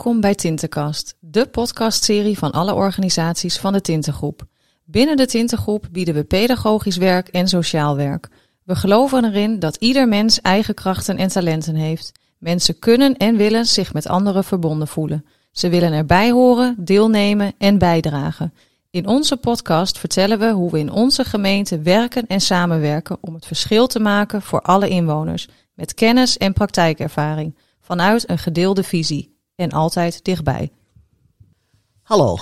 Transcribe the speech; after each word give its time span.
Welkom 0.00 0.20
bij 0.20 0.34
Tintenkast, 0.34 1.16
de 1.18 1.46
podcastserie 1.46 2.38
van 2.38 2.50
alle 2.50 2.74
organisaties 2.74 3.58
van 3.58 3.72
de 3.72 3.80
Tintengroep. 3.80 4.42
Binnen 4.84 5.16
de 5.16 5.26
Tintengroep 5.26 5.88
bieden 5.92 6.14
we 6.14 6.24
pedagogisch 6.24 6.96
werk 6.96 7.28
en 7.28 7.48
sociaal 7.48 7.96
werk. 7.96 8.28
We 8.64 8.74
geloven 8.74 9.24
erin 9.24 9.58
dat 9.58 9.76
ieder 9.76 10.08
mens 10.08 10.40
eigen 10.40 10.74
krachten 10.74 11.16
en 11.16 11.28
talenten 11.28 11.74
heeft. 11.74 12.12
Mensen 12.38 12.78
kunnen 12.78 13.16
en 13.16 13.36
willen 13.36 13.66
zich 13.66 13.92
met 13.92 14.06
anderen 14.06 14.44
verbonden 14.44 14.88
voelen. 14.88 15.24
Ze 15.52 15.68
willen 15.68 15.92
erbij 15.92 16.30
horen, 16.30 16.74
deelnemen 16.78 17.52
en 17.58 17.78
bijdragen. 17.78 18.54
In 18.90 19.06
onze 19.06 19.36
podcast 19.36 19.98
vertellen 19.98 20.38
we 20.38 20.50
hoe 20.50 20.70
we 20.70 20.78
in 20.78 20.90
onze 20.90 21.24
gemeente 21.24 21.80
werken 21.80 22.26
en 22.26 22.40
samenwerken 22.40 23.16
om 23.20 23.34
het 23.34 23.46
verschil 23.46 23.86
te 23.86 24.00
maken 24.00 24.42
voor 24.42 24.60
alle 24.60 24.88
inwoners, 24.88 25.48
met 25.74 25.94
kennis 25.94 26.38
en 26.38 26.52
praktijkervaring, 26.52 27.56
vanuit 27.80 28.30
een 28.30 28.38
gedeelde 28.38 28.82
visie 28.82 29.38
en 29.60 29.70
altijd 29.70 30.24
dichtbij. 30.24 30.72
Hallo, 32.02 32.38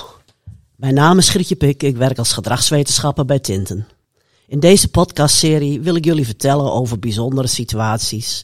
mijn 0.76 0.95
naam 0.95 1.18
is 1.18 1.28
Grietje 1.28 1.56
Pik. 1.56 1.82
Ik 1.82 1.96
werk 1.96 2.18
als 2.18 2.32
gedragswetenschapper 2.32 3.24
bij 3.24 3.38
Tinten. 3.38 3.88
In 4.46 4.60
deze 4.60 4.88
podcastserie 4.88 5.80
wil 5.80 5.95
ik 5.95 6.04
jullie 6.04 6.24
vertellen 6.24 6.73
over 6.73 6.98
bijzondere 6.98 7.46
situaties, 7.46 8.40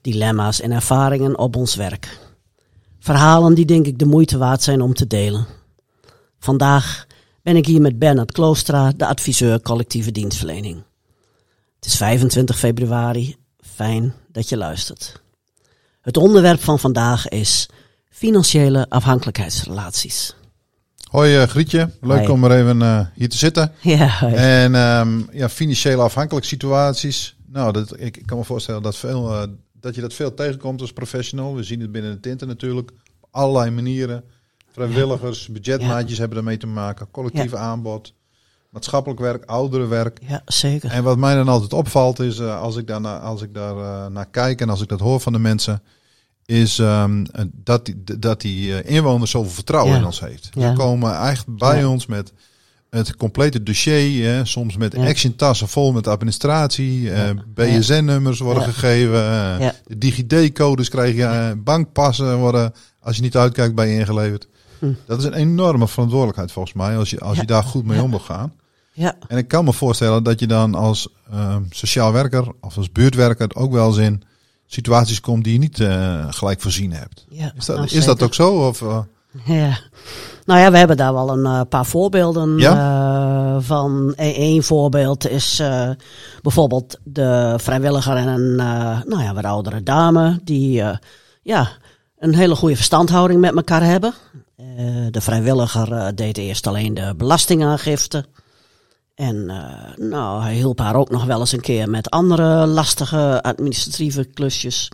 dilemma's 0.00 0.60
en 0.60 0.70
ervaringen 0.70 1.38
op 1.38 1.56
ons 1.56 1.74
werk. 1.74 2.18
Verhalen 2.98 3.54
die 3.54 3.64
denk 3.64 3.86
ik 3.86 3.98
de 3.98 4.06
moeite 4.06 4.38
waard 4.38 4.62
zijn 4.62 4.80
om 4.80 4.94
te 4.94 5.06
delen. 5.06 5.46
Vandaag 6.38 7.06
ben 7.42 7.56
ik 7.56 7.66
hier 7.66 7.80
met 7.80 7.98
Bernard 7.98 8.32
Kloostra, 8.32 8.92
de 8.96 9.06
adviseur 9.06 9.62
collectieve 9.62 10.12
dienstverlening. 10.12 10.82
Het 11.76 11.86
is 11.86 11.96
25 11.96 12.58
februari. 12.58 13.36
Fijn 13.60 14.14
dat 14.32 14.48
je 14.48 14.56
luistert. 14.56 15.22
Het 16.00 16.16
onderwerp 16.16 16.62
van 16.62 16.78
vandaag 16.78 17.28
is 17.28 17.68
financiële 18.18 18.86
afhankelijkheidsrelaties. 18.88 20.36
Hoi 21.10 21.36
uh, 21.36 21.42
Grietje, 21.42 21.90
leuk 22.00 22.28
om 22.28 22.44
er 22.44 22.52
even 22.52 22.80
uh, 22.80 23.00
hier 23.14 23.28
te 23.28 23.36
zitten. 23.36 23.72
Ja, 23.80 24.22
En 24.32 24.74
um, 24.74 25.28
ja, 25.32 25.48
financiële 25.48 26.02
afhankelijke 26.02 26.48
situaties. 26.48 27.36
Nou, 27.46 27.72
dat, 27.72 28.00
ik, 28.00 28.16
ik, 28.16 28.26
kan 28.26 28.38
me 28.38 28.44
voorstellen 28.44 28.82
dat, 28.82 28.96
veel, 28.96 29.32
uh, 29.32 29.42
dat 29.72 29.94
je 29.94 30.00
dat 30.00 30.14
veel 30.14 30.34
tegenkomt 30.34 30.80
als 30.80 30.92
professional. 30.92 31.54
We 31.54 31.62
zien 31.62 31.80
het 31.80 31.92
binnen 31.92 32.12
de 32.12 32.20
tinten 32.20 32.48
natuurlijk. 32.48 32.90
Op 33.20 33.28
allerlei 33.30 33.70
manieren. 33.70 34.24
Vrijwilligers, 34.72 35.48
budgetmaatjes 35.48 36.12
ja. 36.12 36.18
hebben 36.18 36.36
daarmee 36.36 36.56
te 36.56 36.66
maken. 36.66 37.10
Collectief 37.10 37.50
ja. 37.50 37.58
aanbod. 37.58 38.14
Maatschappelijk 38.70 39.20
werk, 39.20 39.44
ouderenwerk. 39.44 40.18
Ja, 40.26 40.42
zeker. 40.44 40.90
En 40.90 41.02
wat 41.02 41.18
mij 41.18 41.34
dan 41.34 41.48
altijd 41.48 41.72
opvalt 41.72 42.20
is, 42.20 42.40
als 42.40 42.76
ik 42.76 42.86
daar, 42.86 43.18
als 43.18 43.42
ik 43.42 43.54
daar 43.54 44.10
naar 44.10 44.26
kijk 44.26 44.60
en 44.60 44.68
als 44.68 44.82
ik 44.82 44.88
dat 44.88 45.00
hoor 45.00 45.20
van 45.20 45.32
de 45.32 45.38
mensen 45.38 45.82
is 46.48 46.78
um, 46.78 47.26
dat, 47.52 47.84
die, 47.84 48.02
dat 48.18 48.40
die 48.40 48.68
uh, 48.68 48.76
inwoners 48.84 49.30
zoveel 49.30 49.50
vertrouwen 49.50 49.92
ja. 49.92 49.98
in 49.98 50.04
ons 50.04 50.20
heeft. 50.20 50.50
Ze 50.52 50.60
ja. 50.60 50.72
komen 50.72 51.14
eigenlijk 51.14 51.58
bij 51.58 51.78
ja. 51.78 51.88
ons 51.88 52.06
met 52.06 52.32
het 52.90 53.16
complete 53.16 53.62
dossier, 53.62 54.34
hè, 54.34 54.44
soms 54.44 54.76
met 54.76 54.96
action-tassen 54.96 55.68
vol 55.68 55.92
met 55.92 56.06
administratie, 56.06 57.00
uh, 57.00 57.30
BSN-nummers 57.54 58.38
worden 58.38 58.62
gegeven, 58.62 59.12
de 59.86 59.98
DigiD-codes 59.98 60.88
krijg 60.88 61.14
je, 61.14 61.22
uh, 61.22 61.62
bankpassen 61.64 62.38
worden, 62.38 62.72
als 63.00 63.16
je 63.16 63.22
niet 63.22 63.36
uitkijkt, 63.36 63.74
bij 63.74 63.88
je 63.88 63.98
ingeleverd. 63.98 64.48
Hm. 64.78 64.92
Dat 65.06 65.18
is 65.18 65.24
een 65.24 65.34
enorme 65.34 65.88
verantwoordelijkheid 65.88 66.52
volgens 66.52 66.74
mij, 66.74 66.96
als 66.96 67.10
je, 67.10 67.20
als 67.20 67.38
je 67.38 67.46
daar 67.46 67.64
goed 67.64 67.84
mee 67.84 68.02
om 68.02 68.10
wil 68.10 68.18
gaan. 68.18 68.52
Ja. 68.92 69.16
En 69.28 69.38
ik 69.38 69.48
kan 69.48 69.64
me 69.64 69.72
voorstellen 69.72 70.22
dat 70.22 70.40
je 70.40 70.46
dan 70.46 70.74
als 70.74 71.08
sociaal 71.70 72.12
werker 72.12 72.52
of 72.60 72.76
als 72.76 72.92
buurtwerker 72.92 73.50
ook 73.54 73.72
wel 73.72 73.86
eens 73.86 73.96
in 73.96 74.22
situaties 74.68 75.20
komt 75.20 75.44
die 75.44 75.52
je 75.52 75.58
niet 75.58 75.78
uh, 75.78 76.24
gelijk 76.28 76.60
voorzien 76.60 76.92
hebt. 76.92 77.26
Ja, 77.28 77.52
is, 77.56 77.66
dat, 77.66 77.76
nou, 77.76 77.88
is 77.90 78.04
dat 78.04 78.22
ook 78.22 78.34
zo? 78.34 78.66
Of, 78.66 78.80
uh? 78.80 78.98
Ja. 79.44 79.78
Nou 80.44 80.60
ja, 80.60 80.70
we 80.70 80.78
hebben 80.78 80.96
daar 80.96 81.12
wel 81.12 81.30
een 81.30 81.44
uh, 81.44 81.60
paar 81.68 81.86
voorbeelden 81.86 82.58
ja? 82.58 83.60
van. 83.60 84.12
Eén 84.16 84.62
voorbeeld 84.62 85.28
is 85.28 85.62
bijvoorbeeld 86.42 86.98
de 87.04 87.54
vrijwilliger 87.56 88.16
en 88.16 88.28
een 88.28 88.54
nou 89.06 89.22
ja, 89.22 89.34
wat 89.34 89.44
oudere 89.44 89.82
dame 89.82 90.40
die 90.44 90.82
ja, 91.42 91.68
een 92.18 92.34
hele 92.34 92.54
goede 92.54 92.76
verstandhouding 92.76 93.40
met 93.40 93.54
elkaar 93.56 93.82
hebben. 93.82 94.14
de 95.10 95.20
vrijwilliger 95.20 96.14
deed 96.14 96.38
eerst 96.38 96.66
alleen 96.66 96.94
de 96.94 97.14
belastingaangifte. 97.16 98.24
En 99.18 99.36
uh, 99.46 100.06
nou, 100.08 100.42
hij 100.42 100.54
hielp 100.54 100.78
haar 100.78 100.96
ook 100.96 101.10
nog 101.10 101.24
wel 101.24 101.40
eens 101.40 101.52
een 101.52 101.60
keer 101.60 101.90
met 101.90 102.10
andere 102.10 102.66
lastige 102.66 103.42
administratieve 103.42 104.24
klusjes. 104.24 104.90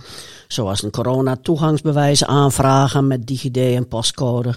Zoals 0.48 0.82
een 0.82 0.90
corona-toegangsbewijs 0.90 2.24
aanvragen 2.24 3.06
met 3.06 3.26
DigiD 3.26 3.56
en 3.56 3.88
postcode. 3.88 4.54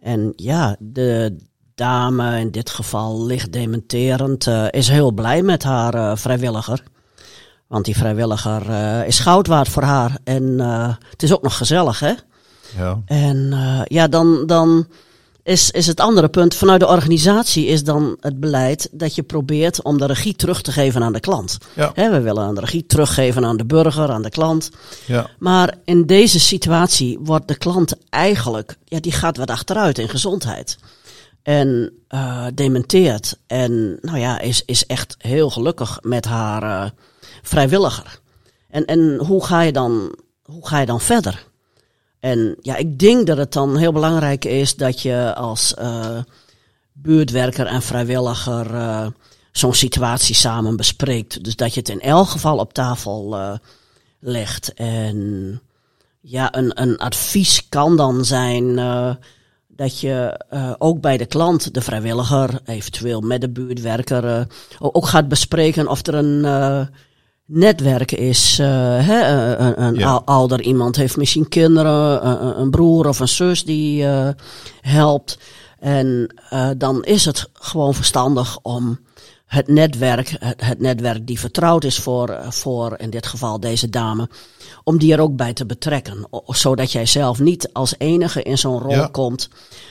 En 0.00 0.32
ja, 0.36 0.76
de 0.78 1.36
dame, 1.74 2.40
in 2.40 2.50
dit 2.50 2.70
geval 2.70 3.24
licht 3.24 3.52
dementerend, 3.52 4.46
uh, 4.46 4.66
is 4.70 4.88
heel 4.88 5.12
blij 5.12 5.42
met 5.42 5.62
haar 5.62 5.94
uh, 5.94 6.16
vrijwilliger. 6.16 6.82
Want 7.66 7.84
die 7.84 7.96
vrijwilliger 7.96 8.70
is 9.06 9.18
goud 9.18 9.46
waard 9.46 9.68
voor 9.68 9.82
haar. 9.82 10.18
En 10.24 10.58
het 11.10 11.22
is 11.22 11.32
ook 11.32 11.42
nog 11.42 11.56
gezellig, 11.56 12.00
hè? 12.00 12.12
Ja. 12.76 13.02
En 13.04 13.54
ja, 13.84 14.08
dan... 14.08 14.46
dan 14.46 14.86
is, 15.46 15.70
is 15.70 15.86
het 15.86 16.00
andere 16.00 16.28
punt. 16.28 16.54
Vanuit 16.54 16.80
de 16.80 16.86
organisatie 16.86 17.66
is 17.66 17.84
dan 17.84 18.16
het 18.20 18.40
beleid 18.40 18.88
dat 18.92 19.14
je 19.14 19.22
probeert 19.22 19.82
om 19.82 19.98
de 19.98 20.06
regie 20.06 20.34
terug 20.34 20.62
te 20.62 20.72
geven 20.72 21.02
aan 21.02 21.12
de 21.12 21.20
klant. 21.20 21.58
Ja. 21.74 21.90
He, 21.94 22.10
we 22.10 22.20
willen 22.20 22.54
de 22.54 22.60
regie 22.60 22.86
teruggeven 22.86 23.44
aan 23.44 23.56
de 23.56 23.64
burger, 23.64 24.10
aan 24.10 24.22
de 24.22 24.30
klant. 24.30 24.70
Ja. 25.06 25.30
Maar 25.38 25.74
in 25.84 26.06
deze 26.06 26.40
situatie 26.40 27.18
wordt 27.20 27.48
de 27.48 27.56
klant 27.56 27.94
eigenlijk, 28.10 28.76
ja, 28.84 29.00
die 29.00 29.12
gaat 29.12 29.36
wat 29.36 29.50
achteruit 29.50 29.98
in 29.98 30.08
gezondheid. 30.08 30.78
En 31.42 31.92
uh, 32.14 32.46
dementeert. 32.54 33.38
En 33.46 33.98
nou 34.00 34.18
ja, 34.18 34.40
is, 34.40 34.62
is 34.64 34.86
echt 34.86 35.14
heel 35.18 35.50
gelukkig 35.50 35.98
met 36.02 36.24
haar 36.24 36.62
uh, 36.62 36.90
vrijwilliger. 37.42 38.20
En, 38.70 38.84
en 38.84 39.16
hoe, 39.26 39.44
ga 39.44 39.60
je 39.60 39.72
dan, 39.72 40.14
hoe 40.42 40.66
ga 40.68 40.80
je 40.80 40.86
dan 40.86 41.00
verder? 41.00 41.45
En 42.26 42.56
ja, 42.60 42.76
ik 42.76 42.98
denk 42.98 43.26
dat 43.26 43.36
het 43.36 43.52
dan 43.52 43.76
heel 43.76 43.92
belangrijk 43.92 44.44
is 44.44 44.76
dat 44.76 45.02
je 45.02 45.34
als 45.34 45.74
uh, 45.78 46.18
buurtwerker 46.92 47.66
en 47.66 47.82
vrijwilliger 47.82 48.74
uh, 48.74 49.06
zo'n 49.52 49.74
situatie 49.74 50.34
samen 50.34 50.76
bespreekt. 50.76 51.44
Dus 51.44 51.56
dat 51.56 51.74
je 51.74 51.80
het 51.80 51.88
in 51.88 52.00
elk 52.00 52.28
geval 52.28 52.58
op 52.58 52.72
tafel 52.72 53.38
uh, 53.38 53.52
legt. 54.20 54.74
En 54.74 55.60
ja, 56.20 56.54
een, 56.54 56.82
een 56.82 56.98
advies 56.98 57.68
kan 57.68 57.96
dan 57.96 58.24
zijn 58.24 58.74
dat 59.68 60.00
je 60.00 60.40
ook 60.78 61.00
bij 61.00 61.16
de 61.16 61.26
klant, 61.26 61.74
de 61.74 61.80
vrijwilliger, 61.80 62.60
eventueel 62.64 63.20
met 63.20 63.40
de 63.40 63.50
buurtwerker, 63.50 64.46
ook 64.78 65.06
gaat 65.06 65.28
bespreken 65.28 65.88
of 65.88 66.06
er 66.06 66.14
een 66.14 66.44
netwerk 67.46 68.12
is. 68.12 68.58
Uh, 68.60 68.66
hè, 69.06 69.56
een, 69.56 69.82
een 69.82 69.94
Ja. 69.94 70.22
ouder 70.24 70.60
iemand 70.60 70.96
heeft 70.96 71.16
misschien 71.16 71.48
kinderen, 71.48 72.26
een, 72.28 72.60
een 72.60 72.70
broer 72.70 73.08
of 73.08 73.20
een 73.20 73.28
zus 73.28 73.64
die 73.64 74.02
uh, 74.04 74.28
helpt. 74.80 75.38
En 75.78 76.34
uh, 76.52 76.70
dan 76.76 77.04
is 77.04 77.24
het 77.24 77.48
gewoon 77.52 77.94
verstandig 77.94 78.58
om 78.62 78.98
het 79.46 79.68
netwerk, 79.68 80.36
het, 80.38 80.64
het 80.64 80.80
netwerk 80.80 81.26
die 81.26 81.40
vertrouwd 81.40 81.84
is 81.84 81.98
voor, 81.98 82.38
voor 82.48 82.94
in 82.98 83.10
dit 83.10 83.26
geval 83.26 83.60
deze 83.60 83.88
dame, 83.90 84.28
om 84.84 84.98
die 84.98 85.12
er 85.12 85.20
ook 85.20 85.36
bij 85.36 85.52
te 85.52 85.66
betrekken. 85.66 86.26
O- 86.30 86.42
Zodat 86.46 86.92
jij 86.92 87.06
zelf 87.06 87.38
niet 87.38 87.72
als 87.72 87.94
enige 87.98 88.42
in 88.42 88.58
zo'n 88.58 88.78
rol 88.80 88.90
Ja. 88.92 89.06
komt, 89.12 89.48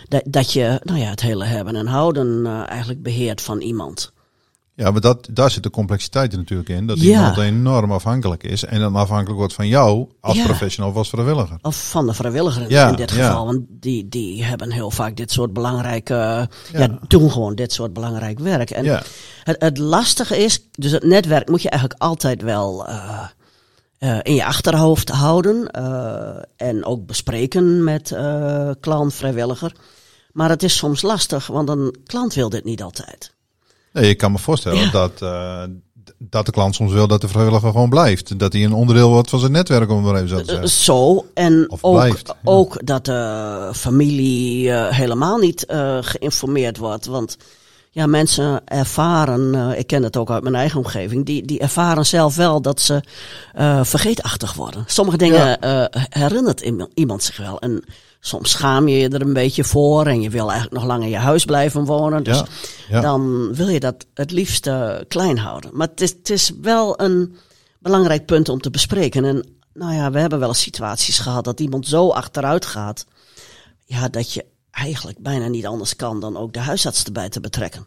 dat, 0.08 0.22
dat 0.26 0.54
je 0.54 0.80
nou 0.84 1.00
ja, 1.00 1.10
het 1.10 1.22
hele 1.22 1.46
hebben 1.46 1.76
en 1.76 1.88
houden 1.88 2.46
eigenlijk 2.68 3.04
beheert 3.04 3.42
van 3.42 3.60
iemand. 3.62 4.12
Ja, 4.78 4.92
maar 4.92 5.02
dat, 5.02 5.28
daar 5.32 5.52
zit 5.52 5.64
de 5.64 5.70
complexiteit 5.70 6.32
er 6.32 6.38
natuurlijk 6.38 6.70
in. 6.70 6.88
Dat 6.88 7.00
Ja. 7.00 7.04
iemand 7.18 7.38
enorm 7.38 7.92
afhankelijk 7.92 8.44
is. 8.44 8.64
En 8.66 8.80
dan 8.80 8.96
afhankelijk 8.96 9.38
wordt 9.38 9.54
van 9.54 9.68
jou 9.68 10.08
als 10.22 10.38
Ja. 10.38 10.44
professional 10.44 10.90
of 10.92 10.96
als 10.98 11.10
vrijwilliger. 11.10 11.58
Of 11.62 11.90
van 11.90 12.06
de 12.08 12.14
vrijwilliger 12.14 12.62
in- 12.62 12.70
Ja, 12.70 12.90
in 12.90 12.96
dit 12.96 13.12
geval. 13.12 13.46
Want 13.46 13.62
die, 13.70 14.10
die 14.10 14.44
hebben 14.44 14.72
heel 14.72 14.92
vaak 14.92 15.16
dit 15.16 15.32
soort 15.32 15.54
belangrijke. 15.54 16.50
Ja. 16.72 17.00
doen 17.08 17.32
gewoon 17.32 17.56
dit 17.56 17.74
soort 17.74 17.94
belangrijk 17.94 18.40
werk. 18.40 18.70
En 18.70 18.86
het, 19.44 19.56
het 19.60 19.78
lastige 19.78 20.38
is, 20.44 20.68
dus 20.72 20.92
het 20.92 21.04
netwerk 21.04 21.50
moet 21.50 21.62
je 21.62 21.70
eigenlijk 21.70 22.02
altijd 22.02 22.42
wel 22.42 22.88
eh, 22.88 23.24
eh, 23.98 24.20
in 24.24 24.36
je 24.36 24.46
achterhoofd 24.46 25.10
houden. 25.10 25.72
eh, 25.72 26.68
en 26.68 26.86
ook 26.86 27.06
bespreken 27.06 27.84
met 27.84 28.18
klant, 28.80 29.14
vrijwilliger. 29.14 29.76
Maar 30.32 30.50
het 30.50 30.64
is 30.64 30.76
soms 30.78 31.02
lastig, 31.02 31.48
want 31.48 31.70
een 31.70 31.96
klant 32.06 32.34
wil 32.34 32.50
dit 32.50 32.64
niet 32.64 32.84
altijd. 32.84 33.34
Nee, 33.96 34.10
ik 34.10 34.18
kan 34.18 34.32
me 34.32 34.38
voorstellen 34.38 34.80
Ja. 34.80 34.92
dat, 34.92 35.22
eh, 35.22 35.64
dat 36.18 36.46
de 36.46 36.52
klant 36.52 36.76
soms 36.76 36.92
wil 36.92 37.08
dat 37.08 37.22
de 37.22 37.28
vrijwilliger 37.28 37.72
gewoon 37.72 37.90
blijft. 37.90 38.40
Dat 38.40 38.54
hij 38.54 38.64
een 38.64 38.74
onderdeel 38.74 39.10
wordt 39.10 39.30
van 39.30 39.40
zijn 39.40 39.52
netwerk, 39.52 39.90
om 39.90 39.96
het 39.96 40.06
maar 40.06 40.16
even 40.16 40.30
zo 40.30 40.36
te 40.36 40.42
Eh, 40.42 40.48
zeggen. 40.48 40.70
Zo, 40.70 41.26
en 41.34 41.66
Of 41.70 41.84
ook, 41.84 41.94
blijft, 41.94 42.28
ja. 42.28 42.36
ook 42.44 42.86
dat 42.86 43.06
de 43.06 43.70
familie 43.74 44.72
eh, 44.72 44.98
helemaal 44.98 45.38
niet 45.38 45.66
eh, 45.66 45.98
geïnformeerd 46.02 46.78
wordt. 46.78 47.06
Want 47.06 47.38
ja, 47.92 48.06
mensen 48.06 48.62
ervaren, 48.66 49.78
ik 49.78 49.88
ken 49.88 50.04
het 50.04 50.18
ook 50.18 50.32
uit 50.32 50.44
mijn 50.44 50.56
eigen 50.56 50.80
omgeving, 50.80 51.26
die, 51.26 51.46
die 51.46 51.60
ervaren 51.60 52.06
zelf 52.06 52.36
wel 52.36 52.62
dat 52.62 52.82
ze 52.82 53.04
vergeetachtig 53.84 54.54
worden. 54.54 54.84
Sommige 54.88 55.18
dingen 55.18 55.58
ja. 55.62 55.90
herinnert 56.10 56.72
iemand 56.94 57.24
zich 57.24 57.38
wel. 57.38 57.60
En 57.60 57.84
soms 58.20 58.50
schaam 58.50 58.88
je 58.88 58.98
je 58.98 59.10
er 59.10 59.22
een 59.22 59.34
beetje 59.34 59.64
voor 59.64 60.06
en 60.06 60.22
je 60.22 60.30
wil 60.30 60.52
eigenlijk 60.52 60.74
nog 60.82 60.86
lang 60.86 61.04
in 61.04 61.10
je 61.10 61.18
huis 61.18 61.46
blijven 61.46 61.86
wonen. 61.86 62.24
Dus 62.24 62.38
ja. 62.38 62.46
Ja. 62.90 63.02
dan 63.02 63.54
wil 63.56 63.68
je 63.68 63.80
dat 63.80 64.06
het 64.14 64.32
liefst 64.32 64.70
klein 65.08 65.38
houden. 65.38 65.70
Maar 65.74 65.88
het 65.88 66.02
is, 66.02 66.12
het 66.12 66.30
is 66.30 66.52
wel 66.62 67.02
een 67.02 67.36
belangrijk 67.80 68.26
punt 68.26 68.50
om 68.50 68.62
te 68.62 68.70
bespreken. 68.70 69.26
En 69.26 69.46
nou 69.74 69.94
ja, 69.94 70.12
we 70.12 70.20
hebben 70.20 70.40
wel 70.40 70.48
eens 70.48 70.62
situaties 70.62 71.20
gehad 71.20 71.44
dat 71.44 71.60
iemand 71.60 71.88
zo 71.88 72.10
achteruit 72.10 72.66
gaat, 72.66 73.06
ja, 73.86 74.10
dat 74.10 74.34
je 74.34 74.46
eigenlijk 74.72 75.18
bijna 75.18 75.48
niet 75.48 75.66
anders 75.66 75.96
kan 75.96 76.20
dan 76.20 76.38
ook 76.38 76.54
de 76.54 76.60
huisarts 76.60 77.04
erbij 77.04 77.30
te 77.30 77.40
betrekken. 77.40 77.86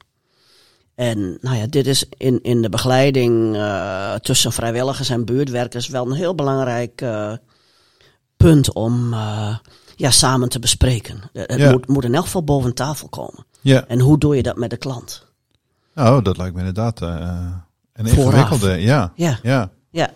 En 0.94 1.38
nou 1.40 1.56
ja, 1.56 1.66
dit 1.66 1.86
is 1.86 2.04
in, 2.16 2.42
in 2.42 2.62
de 2.62 2.68
begeleiding 2.68 3.56
uh, 3.56 4.14
tussen 4.14 4.52
vrijwilligers 4.52 5.08
en 5.08 5.24
buurtwerkers 5.24 5.88
wel 5.88 6.06
een 6.06 6.16
heel 6.16 6.34
belangrijk 6.34 7.00
uh, 7.00 7.32
punt 8.36 8.72
om 8.72 9.12
uh, 9.12 9.56
ja, 9.96 10.10
samen 10.10 10.48
te 10.48 10.58
bespreken. 10.58 11.20
Het 11.32 11.58
ja. 11.58 11.70
moet, 11.70 11.88
moet 11.88 12.04
in 12.04 12.14
elk 12.14 12.24
geval 12.24 12.44
boven 12.44 12.74
tafel 12.74 13.08
komen. 13.08 13.46
Ja. 13.68 13.84
En 13.86 14.00
hoe 14.00 14.18
doe 14.18 14.36
je 14.36 14.42
dat 14.42 14.56
met 14.56 14.70
de 14.70 14.76
klant? 14.76 15.26
Nou, 15.94 16.22
dat 16.22 16.36
lijkt 16.36 16.54
me 16.54 16.58
inderdaad 16.58 17.00
een 17.00 18.06
ingewikkelde. 18.06 18.80
Ja. 18.80 19.12
Ja. 19.14 19.38
ja. 19.42 19.70
ja. 19.90 20.10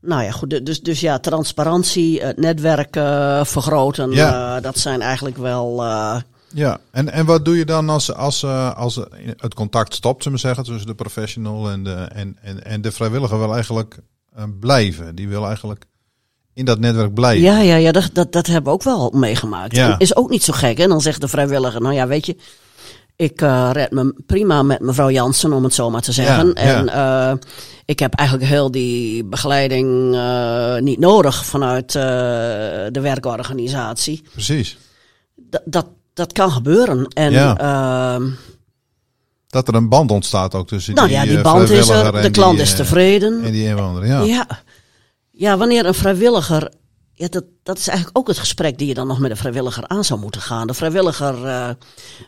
Nou 0.00 0.22
ja, 0.22 0.30
goed. 0.30 0.66
Dus, 0.66 0.80
dus 0.80 1.00
ja, 1.00 1.18
transparantie, 1.18 2.22
het 2.22 2.36
netwerk 2.36 2.96
uh, 2.96 3.44
vergroten. 3.44 4.10
Ja. 4.10 4.56
Uh, 4.56 4.62
dat 4.62 4.78
zijn 4.78 5.00
eigenlijk 5.00 5.36
wel. 5.36 5.84
Ja, 6.54 6.78
en, 6.90 7.12
en 7.12 7.26
wat 7.26 7.44
doe 7.44 7.56
je 7.56 7.64
dan 7.64 7.88
als, 7.88 8.12
als, 8.14 8.44
als 8.74 9.00
het 9.36 9.54
contact 9.54 9.94
stopt, 9.94 10.22
zullen 10.22 10.38
we 10.38 10.46
zeggen, 10.46 10.64
tussen 10.64 10.86
de 10.86 10.94
professional 10.94 11.70
en 11.70 11.84
de, 11.84 11.94
en, 11.94 12.36
en, 12.42 12.64
en 12.64 12.80
de 12.80 12.92
vrijwilliger 12.92 13.38
wil 13.38 13.52
eigenlijk 13.54 13.98
blijven? 14.60 15.14
Die 15.14 15.28
wil 15.28 15.46
eigenlijk 15.46 15.86
in 16.54 16.64
dat 16.64 16.78
netwerk 16.78 17.14
blijven. 17.14 17.44
Ja, 17.44 17.58
ja, 17.58 17.76
ja 17.76 17.92
dat, 17.92 18.10
dat, 18.12 18.32
dat 18.32 18.46
hebben 18.46 18.64
we 18.64 18.70
ook 18.70 18.82
wel 18.82 19.10
meegemaakt. 19.10 19.76
Ja. 19.76 19.98
Is 19.98 20.16
ook 20.16 20.30
niet 20.30 20.42
zo 20.42 20.52
gek. 20.52 20.78
En 20.78 20.88
dan 20.88 21.00
zegt 21.00 21.20
de 21.20 21.28
vrijwilliger, 21.28 21.80
nou 21.80 21.94
ja, 21.94 22.06
weet 22.06 22.26
je, 22.26 22.36
ik 23.16 23.42
uh, 23.42 23.70
red 23.72 23.90
me 23.90 24.14
prima 24.26 24.62
met 24.62 24.80
mevrouw 24.80 25.10
Jansen, 25.10 25.52
om 25.52 25.64
het 25.64 25.74
zo 25.74 25.90
maar 25.90 26.02
te 26.02 26.12
zeggen. 26.12 26.46
Ja, 26.46 26.54
en 26.54 26.84
ja. 26.84 27.30
Uh, 27.30 27.38
ik 27.84 27.98
heb 27.98 28.14
eigenlijk 28.14 28.48
heel 28.48 28.70
die 28.70 29.24
begeleiding 29.24 30.14
uh, 30.14 30.76
niet 30.78 30.98
nodig 30.98 31.44
vanuit 31.44 31.92
de 31.92 33.00
werkorganisatie. 33.00 34.22
Precies. 34.32 34.76
D 35.50 35.58
dat, 35.64 35.86
dat 36.14 36.32
kan 36.32 36.50
gebeuren. 36.50 37.06
En, 37.06 37.32
ja. 37.32 37.56
Ehm, 37.58 38.30
dat 39.46 39.68
er 39.68 39.74
een 39.74 39.88
band 39.88 40.10
ontstaat 40.10 40.54
ook 40.54 40.68
tussen 40.68 40.94
nou, 40.94 41.08
die 41.08 41.16
ja, 41.16 41.24
die 41.24 41.40
band 41.40 41.70
is 41.70 41.88
er, 41.88 42.22
de 42.22 42.30
klant 42.30 42.56
die, 42.56 42.62
is 42.62 42.76
tevreden. 42.76 43.44
En 43.44 43.52
die 43.52 43.64
inwoner, 43.64 44.06
ja. 44.06 44.22
ja. 44.22 44.46
Ja, 45.30 45.56
wanneer 45.56 45.86
een 45.86 45.94
vrijwilliger 45.94 46.72
ja, 47.18 47.28
dat, 47.28 47.44
dat 47.62 47.78
is 47.78 47.88
eigenlijk 47.88 48.18
ook 48.18 48.28
het 48.28 48.38
gesprek 48.38 48.78
die 48.78 48.86
je 48.86 48.94
dan 48.94 49.06
nog 49.06 49.18
met 49.18 49.30
de 49.30 49.36
vrijwilliger 49.36 49.88
aan 49.88 50.04
zou 50.04 50.20
moeten 50.20 50.40
gaan. 50.40 50.66
De 50.66 50.74
vrijwilliger 50.74 51.44
uh, 51.44 51.68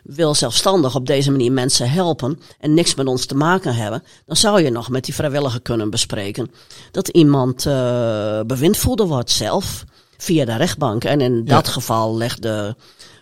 wil 0.03 0.35
zelfstandig 0.35 0.95
op 0.95 1.05
deze 1.05 1.31
manier 1.31 1.51
mensen 1.51 1.89
helpen 1.89 2.39
en 2.59 2.73
niks 2.73 2.95
met 2.95 3.07
ons 3.07 3.25
te 3.25 3.35
maken 3.35 3.75
hebben. 3.75 4.03
Dan 4.25 4.35
zou 4.35 4.61
je 4.61 4.69
nog 4.69 4.89
met 4.89 5.05
die 5.05 5.13
vrijwilliger 5.13 5.61
kunnen 5.61 5.89
bespreken 5.89 6.51
dat 6.91 7.07
iemand 7.07 7.65
uh, 7.65 8.41
bewindvoerder 8.41 9.07
wordt 9.07 9.31
zelf 9.31 9.83
via 10.17 10.45
de 10.45 10.55
rechtbank. 10.55 11.03
En 11.03 11.21
in 11.21 11.45
dat 11.45 11.67
geval 11.67 12.17
legt 12.17 12.41
de 12.41 12.75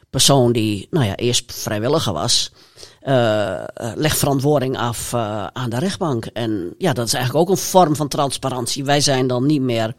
persoon 0.10 0.52
die 0.52 0.88
nou 0.92 1.06
ja, 1.06 1.16
eerst 1.16 1.54
vrijwilliger 1.54 2.14
was, 2.14 2.52
uh, 3.04 3.64
legt 3.96 4.18
verantwoording 4.18 4.78
af 4.78 5.14
aan 5.54 5.70
de 5.70 5.80
rechtbank. 5.80 6.26
En 6.26 6.74
ja, 6.78 6.94
dat 6.94 7.08
is 7.08 7.14
eigenlijk 7.14 7.44
ook 7.50 7.56
een 7.56 7.64
vorm 7.64 7.96
van 7.96 8.08
transparantie. 8.08 8.84
Wij 8.84 9.02
zijn 9.02 9.28
dan 9.28 9.46
niet 9.46 9.62
meer 9.62 9.96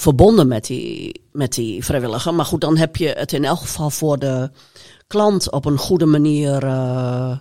verbonden 0.00 0.48
met 0.48 0.66
die, 0.66 1.20
met 1.32 1.52
die 1.54 1.84
vrijwilliger. 1.84 2.34
Maar 2.34 2.44
goed, 2.44 2.60
dan 2.60 2.76
heb 2.76 2.96
je 2.96 3.08
het 3.08 3.32
in 3.32 3.44
elk 3.44 3.58
geval 3.58 3.90
voor 3.90 4.18
de 4.18 4.50
klant 5.06 5.50
op 5.50 5.64
een 5.64 5.78
goede 5.78 6.06
manier 6.06 6.64
uh, 6.64 7.36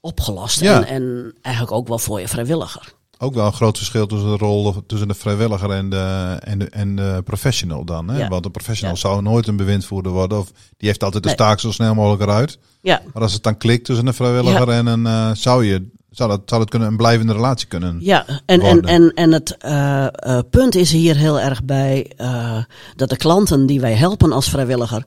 opgelost. 0.00 0.60
Ja. 0.60 0.74
En, 0.76 0.86
en 0.86 1.34
eigenlijk 1.42 1.76
ook 1.76 1.88
wel 1.88 1.98
voor 1.98 2.20
je 2.20 2.28
vrijwilliger. 2.28 2.92
Ook 3.18 3.34
wel 3.34 3.46
een 3.46 3.52
groot 3.52 3.76
verschil 3.76 4.06
tussen 4.06 4.28
de 4.28 4.36
rol 4.36 4.74
tussen 4.86 5.08
de 5.08 5.14
vrijwilliger 5.14 5.70
en 5.70 5.90
de, 5.90 6.36
en 6.40 6.58
de, 6.58 6.68
en 6.68 6.96
de 6.96 7.20
professional 7.24 7.84
dan. 7.84 8.08
Hè? 8.08 8.18
Ja. 8.18 8.28
Want 8.28 8.44
een 8.44 8.50
professional 8.50 8.94
Ja. 8.94 9.00
zou 9.00 9.22
nooit 9.22 9.46
een 9.46 9.56
bewindvoerder 9.56 10.12
worden. 10.12 10.38
Of 10.38 10.50
die 10.76 10.88
heeft 10.88 11.02
altijd 11.04 11.22
de 11.22 11.28
Nee. 11.28 11.38
staak 11.38 11.60
zo 11.60 11.72
snel 11.72 11.94
mogelijk 11.94 12.22
eruit. 12.22 12.58
Ja, 12.80 13.02
Maar 13.12 13.22
als 13.22 13.32
het 13.32 13.42
dan 13.42 13.56
klikt 13.56 13.84
tussen 13.84 14.06
een 14.06 14.14
vrijwilliger 14.14 14.68
en 14.68 14.86
een, 14.86 15.06
eh, 15.06 15.30
zou 15.34 15.64
je, 15.64 15.90
zou 16.16 16.30
dat, 16.30 16.40
zou 16.46 16.60
dat 16.60 16.70
kunnen, 16.70 16.88
een 16.88 16.96
blijvende 16.96 17.32
relatie 17.32 17.66
kunnen. 17.66 17.96
ja. 18.00 18.26
En, 18.28 18.40
en, 18.46 18.60
worden. 18.60 18.84
en, 18.90 19.12
en 19.14 19.32
het 19.32 19.56
eh 19.56 20.06
eh, 20.06 20.38
punt 20.50 20.74
is 20.74 20.90
hier 20.90 21.16
heel 21.16 21.40
erg 21.40 21.64
bij 21.64 22.12
eh, 22.16 22.58
dat 22.96 23.08
de 23.08 23.16
klanten 23.16 23.66
die 23.66 23.80
wij 23.80 23.94
helpen 23.94 24.32
als 24.32 24.48
vrijwilliger 24.48 25.04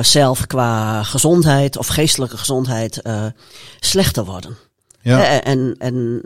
zelf 0.00 0.46
qua 0.46 1.02
gezondheid 1.02 1.76
of 1.76 1.86
geestelijke 1.86 2.36
gezondheid 2.36 3.02
slechter 3.80 4.24
worden. 4.24 4.56
Ja, 5.00 5.18
Eh, 5.24 5.52
En, 5.52 5.74
en 5.78 6.22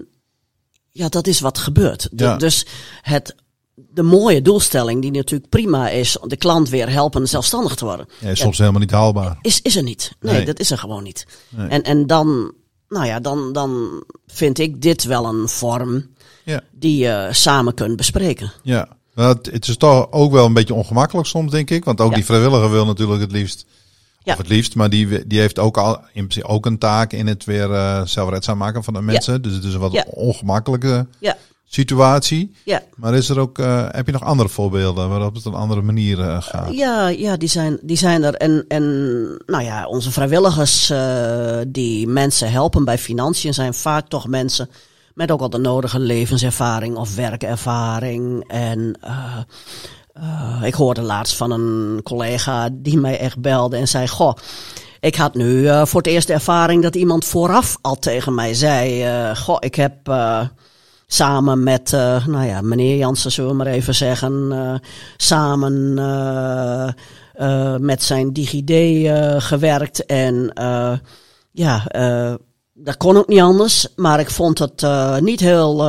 ja, 0.91 1.09
dat 1.09 1.27
is 1.27 1.41
wat 1.41 1.59
gebeurt. 1.59 2.09
Du- 2.13 2.25
Ja. 2.25 2.37
Dus 2.37 2.67
het, 3.03 3.35
de 3.75 4.03
mooie 4.03 4.43
doelstelling, 4.43 5.03
die 5.03 5.11
natuurlijk 5.11 5.51
prima 5.51 5.89
is, 5.89 6.17
de 6.23 6.37
klant 6.37 6.69
weer 6.69 6.89
helpen 6.91 7.29
zelfstandig 7.29 7.75
te 7.75 7.85
worden, 7.85 8.07
ja, 8.21 8.29
is 8.29 8.39
soms 8.41 8.59
helemaal 8.59 8.81
niet 8.81 8.91
haalbaar. 8.91 9.39
is, 9.41 9.61
is 9.63 9.77
er 9.77 9.83
niet. 9.83 10.13
Nee, 10.21 10.35
Nee. 10.35 10.45
dat 10.45 10.59
is 10.61 10.71
er 10.71 10.79
gewoon 10.79 11.03
niet. 11.03 11.27
Nee. 11.49 11.69
En, 11.69 11.83
en 11.83 12.07
dan, 12.07 12.53
nou 12.89 13.07
ja, 13.07 13.21
dan, 13.21 13.53
dan 13.53 14.03
vind 14.27 14.59
ik 14.59 14.83
dit 14.83 15.05
wel 15.05 15.25
een 15.27 15.49
vorm 15.49 16.07
Ja. 16.45 16.61
die 16.71 16.97
je 17.05 17.29
samen 17.31 17.75
kunt 17.75 17.97
bespreken. 17.97 18.53
Ja, 18.63 18.89
maar 19.15 19.29
het, 19.29 19.47
het 19.53 19.69
is 19.69 19.77
toch 19.77 20.13
ook 20.13 20.33
wel 20.33 20.47
een 20.47 20.53
beetje 20.53 20.75
ongemakkelijk 20.75 21.27
soms, 21.27 21.51
denk 21.51 21.71
ik. 21.71 21.85
Want 21.85 22.01
ook 22.01 22.11
Ja. 22.11 22.15
die 22.17 22.25
vrijwilliger 22.25 22.71
wil 22.71 22.87
natuurlijk 22.87 23.21
het 23.21 23.33
liefst. 23.33 23.67
Ja. 24.23 24.33
Of 24.33 24.39
het 24.39 24.49
liefst, 24.49 24.75
maar 24.75 24.91
die, 24.91 25.27
die 25.27 25.41
heeft 25.41 25.59
ook 25.59 25.77
al 25.79 25.95
in 25.97 26.27
principe 26.27 26.47
ook 26.47 26.67
een 26.67 26.79
taak 26.79 27.13
in 27.13 27.27
het 27.27 27.45
weer 27.45 27.73
eh 27.73 28.03
zelfredzaam 28.05 28.59
maken 28.59 28.85
van 28.85 28.95
de 28.95 29.03
mensen. 29.03 29.43
Dus 29.43 29.55
het 29.55 29.65
is 29.65 29.75
een 29.75 29.81
wat 29.81 29.93
Ja. 29.93 30.05
ongemakkelijke 30.11 31.07
Ja. 31.19 31.37
Situatie. 31.69 32.55
Ja. 32.65 32.83
Maar 32.97 33.15
is 33.15 33.29
er 33.29 33.39
ook, 33.39 33.59
eh, 33.59 33.87
heb 33.91 34.07
je 34.07 34.13
nog 34.13 34.25
andere 34.25 34.49
voorbeelden 34.49 35.09
waarop 35.09 35.35
het 35.35 35.45
een 35.45 35.55
andere 35.55 35.83
manier 35.83 36.21
eh, 36.21 36.43
gaat? 36.43 36.73
Ja, 36.75 37.09
ja 37.09 37.37
die, 37.37 37.49
zijn, 37.49 37.79
die 37.83 37.97
zijn 37.97 38.23
er. 38.23 38.35
En, 38.35 38.65
en 38.69 38.85
nou 39.47 39.65
ja, 39.65 39.87
onze 39.87 40.13
vrijwilligers 40.13 40.91
eh, 40.91 41.59
die 41.69 42.07
mensen 42.07 42.51
helpen 42.51 42.85
bij 42.85 42.99
financiën 42.99 43.55
zijn 43.55 43.75
vaak 43.75 44.09
toch 44.09 44.27
mensen 44.27 44.71
met 45.15 45.31
ook 45.31 45.41
al 45.41 45.51
de 45.51 45.59
nodige 45.59 45.99
levenservaring 45.99 46.97
of 46.97 47.15
werkervaring. 47.15 48.45
En 48.47 48.99
ik 50.63 50.75
hoorde 50.75 51.03
laatst 51.03 51.37
van 51.37 51.51
een 51.51 52.01
collega 52.03 52.69
die 52.73 52.99
mij 52.99 53.19
echt 53.19 53.41
belde 53.41 53.77
en 53.77 53.89
zei: 53.89 54.09
Goh, 54.09 54.37
ik 55.01 55.15
had 55.15 55.35
nu 55.35 55.69
voor 55.87 56.01
het 56.01 56.11
eerst 56.11 56.27
de 56.27 56.33
ervaring 56.33 56.83
dat 56.83 56.97
iemand 56.97 57.25
vooraf 57.25 57.79
al 57.81 57.99
tegen 57.99 58.35
mij 58.35 58.55
zei: 58.55 59.05
Goh, 59.35 59.57
ik 59.61 59.75
heb. 59.75 59.97
Samen 61.11 61.63
met, 61.63 61.93
eh, 61.93 62.27
nou 62.27 62.47
ja, 62.47 62.61
meneer 62.61 62.97
Jansen, 62.97 63.33
zullen 63.33 63.51
we 63.51 63.57
maar 63.57 63.67
even 63.67 63.95
zeggen, 63.95 64.49
eh, 64.53 64.75
samen 65.17 65.99
eh, 67.35 67.77
met 67.77 68.03
zijn 68.03 68.33
DigiD 68.33 69.09
gewerkt. 69.43 70.07
En 70.07 70.53
ja, 71.53 71.83
dat 72.75 72.97
kon 72.97 73.17
ook 73.17 73.29
niet 73.29 73.41
anders, 73.41 73.87
maar 73.97 74.21
ik 74.21 74.31
vond 74.31 74.59
het 74.59 74.87
niet 75.21 75.41
heel 75.41 75.87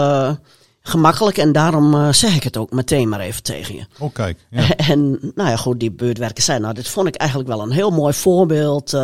gemakkelijk 0.82 1.38
en 1.38 1.52
daarom 1.52 2.14
zeg 2.14 2.36
ik 2.36 2.44
het 2.44 2.58
ook 2.58 2.72
meteen 2.72 3.10
maar 3.10 3.20
even 3.20 3.44
tegen 3.44 3.76
je. 3.76 3.86
Oh, 4.00 4.14
kijk. 4.14 4.38
Ja. 4.50 4.76
En 4.90 5.20
nou 5.36 5.50
ja, 5.50 5.56
goed, 5.56 5.80
die 5.80 5.92
buurtwerkers 5.92 6.46
zijn. 6.46 6.62
Nou, 6.62 6.74
dit 6.74 6.88
vond 6.88 7.08
ik 7.08 7.16
eigenlijk 7.16 7.50
wel 7.50 7.62
een 7.62 7.72
heel 7.72 7.92
mooi 7.92 8.14
voorbeeld. 8.14 8.98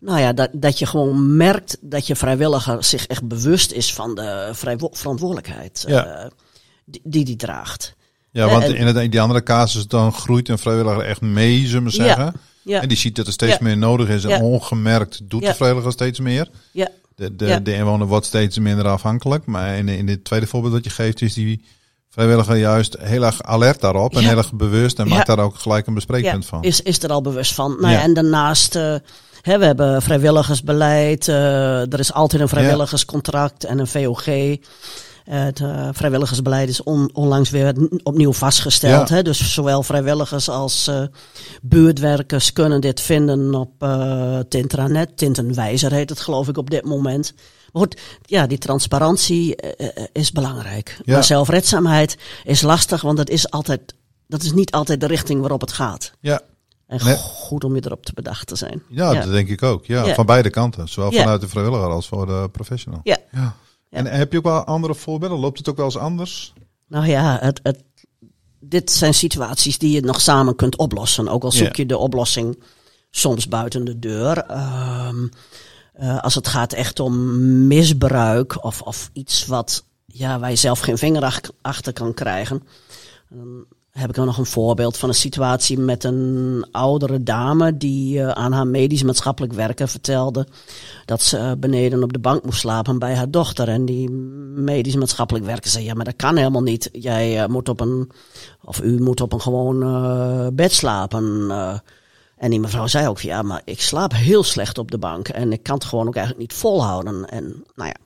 Eh, 0.00 0.08
eh, 0.08 0.14
nou 0.14 0.20
ja, 0.20 0.32
dat, 0.32 0.48
dat 0.52 0.78
je 0.78 0.86
gewoon 0.86 1.36
merkt 1.36 1.76
dat 1.80 2.06
je 2.06 2.16
vrijwilliger 2.16 2.84
zich 2.84 3.06
echt 3.06 3.28
bewust 3.28 3.72
is 3.72 3.94
van 3.94 4.14
de 4.14 4.50
verantwoordelijkheid 4.92 5.84
eh, 5.88 6.24
die, 6.84 7.00
die 7.04 7.24
die 7.24 7.36
draagt. 7.36 7.94
ja, 8.30 8.48
want 8.48 8.64
en- 8.64 8.76
in, 8.76 8.86
het, 8.86 8.96
in 8.96 9.10
die 9.10 9.20
andere 9.20 9.42
casus 9.42 9.86
dan 9.86 10.12
groeit 10.12 10.48
een 10.48 10.58
vrijwilliger 10.58 11.00
echt 11.04 11.20
mee, 11.20 11.66
zullen 11.66 11.84
we 11.84 11.90
zeggen. 11.90 12.34
Ja, 12.62 12.80
En 12.82 12.88
die 12.88 12.96
ziet 12.96 13.16
dat 13.16 13.26
er 13.26 13.32
steeds 13.32 13.52
Ja. 13.52 13.58
meer 13.62 13.76
nodig 13.78 14.08
is. 14.08 14.24
En 14.24 14.42
ongemerkt 14.42 15.20
doet 15.30 15.44
de 15.44 15.54
vrijwilliger 15.54 15.92
steeds 15.92 16.20
meer. 16.20 16.48
ja, 16.72 16.88
De, 17.14 17.36
de, 17.36 17.62
de 17.62 17.74
inwoner 17.74 18.06
wordt 18.06 18.26
steeds 18.26 18.58
minder 18.58 18.86
afhankelijk. 18.88 19.46
Maar 19.46 19.76
in, 19.76 19.88
in 19.88 20.06
dit 20.06 20.24
tweede 20.24 20.46
voorbeeld 20.46 20.72
dat 20.74 20.84
je 20.84 20.90
geeft, 20.90 21.22
is 21.22 21.34
die 21.34 21.64
vrijwilliger 22.10 22.56
juist 22.56 22.96
heel 23.00 23.24
erg 23.24 23.42
alert 23.42 23.80
daarop. 23.80 24.16
En 24.16 24.24
heel 24.24 24.36
erg 24.36 24.52
bewust. 24.52 24.98
En 24.98 25.08
maakt 25.08 25.26
daar 25.26 25.38
ook 25.38 25.54
gelijk 25.58 25.86
een 25.86 25.94
bespreekpunt 25.94 26.46
van. 26.46 26.62
is, 26.62 26.80
is 26.80 27.02
er 27.02 27.10
al 27.10 27.20
bewust 27.22 27.54
van. 27.54 27.76
Nou 27.80 27.94
en 27.94 28.14
daarnaast, 28.14 28.76
eh, 28.76 28.94
we 29.46 29.64
hebben 29.64 30.02
vrijwilligersbeleid. 30.02 31.28
eh, 31.28 31.92
er 31.92 31.98
is 31.98 32.12
altijd 32.12 32.42
een 32.42 32.48
vrijwilligerscontract 32.48 33.64
en 33.64 33.78
een 33.78 33.86
VOG. 33.86 34.24
Het 35.24 35.60
uh, 35.60 35.88
vrijwilligersbeleid 35.92 36.68
is 36.68 36.82
on, 36.82 37.10
onlangs 37.12 37.50
weer 37.50 37.74
opnieuw 38.02 38.32
vastgesteld. 38.32 39.08
Hè? 39.08 39.22
Dus 39.22 39.54
zowel 39.54 39.82
vrijwilligers 39.82 40.48
als 40.48 40.88
uh, 40.88 41.02
buurtwerkers 41.62 42.52
kunnen 42.52 42.80
dit 42.80 43.00
vinden 43.00 43.54
op 43.54 43.70
uh, 43.82 44.38
Tintranet. 44.48 45.16
Tintenwijzer 45.16 45.92
heet 45.92 46.10
het 46.10 46.20
geloof 46.20 46.48
ik 46.48 46.56
op 46.56 46.70
dit 46.70 46.84
moment. 46.84 47.32
Maar 47.72 47.82
goed, 47.82 48.00
ja, 48.22 48.46
die 48.46 48.58
transparantie 48.58 49.56
is 50.12 50.32
belangrijk. 50.32 51.00
Ja. 51.04 51.12
Maar 51.12 51.24
zelfredzaamheid 51.24 52.16
is 52.44 52.62
lastig, 52.62 53.02
want 53.02 53.16
dat 53.16 53.28
is, 53.28 53.50
altijd, 53.50 53.94
dat 54.26 54.42
is 54.42 54.52
niet 54.52 54.72
altijd 54.72 55.00
de 55.00 55.06
richting 55.06 55.40
waarop 55.40 55.60
het 55.60 55.72
gaat. 55.72 56.12
Ja, 56.20 56.40
en 56.86 57.18
goed 57.18 57.64
om 57.64 57.74
je 57.74 57.82
erop 57.84 58.04
te 58.04 58.12
bedacht 58.14 58.46
te 58.46 58.56
zijn. 58.56 58.82
Ja, 58.88 59.14
dat 59.14 59.30
denk 59.30 59.48
ik 59.48 59.62
ook. 59.62 59.86
Ja, 59.86 60.14
Van 60.14 60.26
beide 60.26 60.50
kanten. 60.50 60.88
Zowel 60.88 61.12
vanuit 61.12 61.40
de 61.40 61.48
vrijwilliger 61.48 61.90
als 61.90 62.08
voor 62.08 62.26
de 62.26 62.48
professional. 62.52 63.00
Ja. 63.02 63.56
En 63.90 64.06
heb 64.06 64.32
je 64.32 64.38
ook 64.38 64.44
wel 64.44 64.64
andere 64.64 64.94
voorbeelden? 64.94 65.38
Loopt 65.38 65.58
het 65.58 65.68
ook 65.68 65.76
wel 65.76 65.84
eens 65.84 65.98
anders? 65.98 66.52
Nou 66.88 67.06
ja, 67.06 67.38
het, 67.40 67.60
het, 67.62 67.82
dit 68.60 68.90
zijn 68.90 69.14
situaties 69.14 69.78
die 69.78 69.90
je 69.90 70.00
nog 70.00 70.20
samen 70.20 70.56
kunt 70.56 70.76
oplossen. 70.76 71.28
Ook 71.28 71.44
al 71.44 71.52
zoek 71.52 71.76
je 71.76 71.86
de 71.86 71.98
oplossing 71.98 72.62
soms 73.10 73.48
buiten 73.48 73.84
de 73.84 73.98
deur. 73.98 74.50
Uh, 74.50 75.08
uh, 76.00 76.18
als 76.22 76.34
het 76.34 76.48
gaat 76.48 76.72
echt 76.72 77.00
om 77.00 77.66
misbruik 77.66 78.64
of, 78.64 78.82
of 78.82 79.10
iets 79.12 79.46
wat 79.46 79.84
ja, 80.06 80.38
waar 80.38 80.50
je 80.50 80.56
zelf 80.56 80.80
geen 80.80 80.98
vinger 80.98 81.40
achter 81.62 81.92
kan 81.92 82.14
krijgen. 82.14 82.62
Dan 83.28 83.64
heb 83.96 84.10
ik 84.10 84.16
nog 84.16 84.38
een 84.38 84.46
voorbeeld 84.46 84.96
van 84.96 85.08
een 85.08 85.14
situatie 85.14 85.78
met 85.78 86.04
een 86.04 86.66
oudere 86.70 87.22
dame 87.22 87.76
die 87.76 88.18
uh, 88.18 88.28
aan 88.28 88.52
haar 88.52 88.66
medisch 88.66 89.02
maatschappelijk 89.02 89.52
werker 89.52 89.88
vertelde 89.88 90.46
dat 91.04 91.22
ze 91.22 91.38
uh, 91.38 91.52
beneden 91.58 92.02
op 92.02 92.12
de 92.12 92.18
bank 92.18 92.44
moest 92.44 92.58
slapen 92.58 92.98
bij 92.98 93.14
haar 93.14 93.30
dochter. 93.30 93.68
En 93.68 93.84
die 93.84 94.10
medisch 94.54 94.96
maatschappelijk 94.96 95.44
werker 95.44 95.70
zei, 95.70 95.84
ja, 95.84 95.94
maar 95.94 96.04
dat 96.04 96.16
kan 96.16 96.36
helemaal 96.36 96.62
niet. 96.62 96.88
Jij 96.92 97.42
uh, 97.42 97.46
moet 97.46 97.68
op 97.68 97.80
een, 97.80 98.10
of 98.64 98.82
u 98.82 99.00
moet 99.00 99.20
op 99.20 99.32
een 99.32 99.40
gewoon 99.40 100.54
bed 100.54 100.72
slapen. 100.72 101.50
en 102.36 102.50
die 102.50 102.60
mevrouw 102.60 102.86
zei 102.86 103.08
ook, 103.08 103.20
ja, 103.20 103.42
maar 103.42 103.62
ik 103.64 103.80
slaap 103.80 104.12
heel 104.12 104.42
slecht 104.42 104.78
op 104.78 104.90
de 104.90 104.98
bank 104.98 105.28
en 105.28 105.52
ik 105.52 105.62
kan 105.62 105.74
het 105.74 105.84
gewoon 105.84 106.06
ook 106.06 106.16
eigenlijk 106.16 106.48
niet 106.48 106.58
volhouden. 106.58 107.24
En 107.24 107.64
nou 107.74 107.88
ja, 107.88 107.96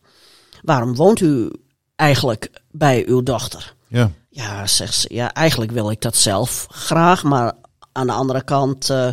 waarom 0.62 0.94
woont 0.94 1.20
u 1.20 1.50
eigenlijk 1.97 2.50
bij 2.70 3.06
uw 3.06 3.23
dochter? 3.23 3.75
Ja. 3.87 4.11
Ja, 4.31 4.67
zegt 4.67 4.95
ze. 4.95 5.15
Ja, 5.15 5.33
eigenlijk 5.33 5.71
wil 5.71 5.91
ik 5.91 6.01
dat 6.01 6.17
zelf 6.17 6.67
graag. 6.71 7.23
Maar 7.23 7.53
aan 7.93 8.07
de 8.07 8.13
andere 8.13 8.45
kant, 8.45 8.91
uh, 8.91 9.09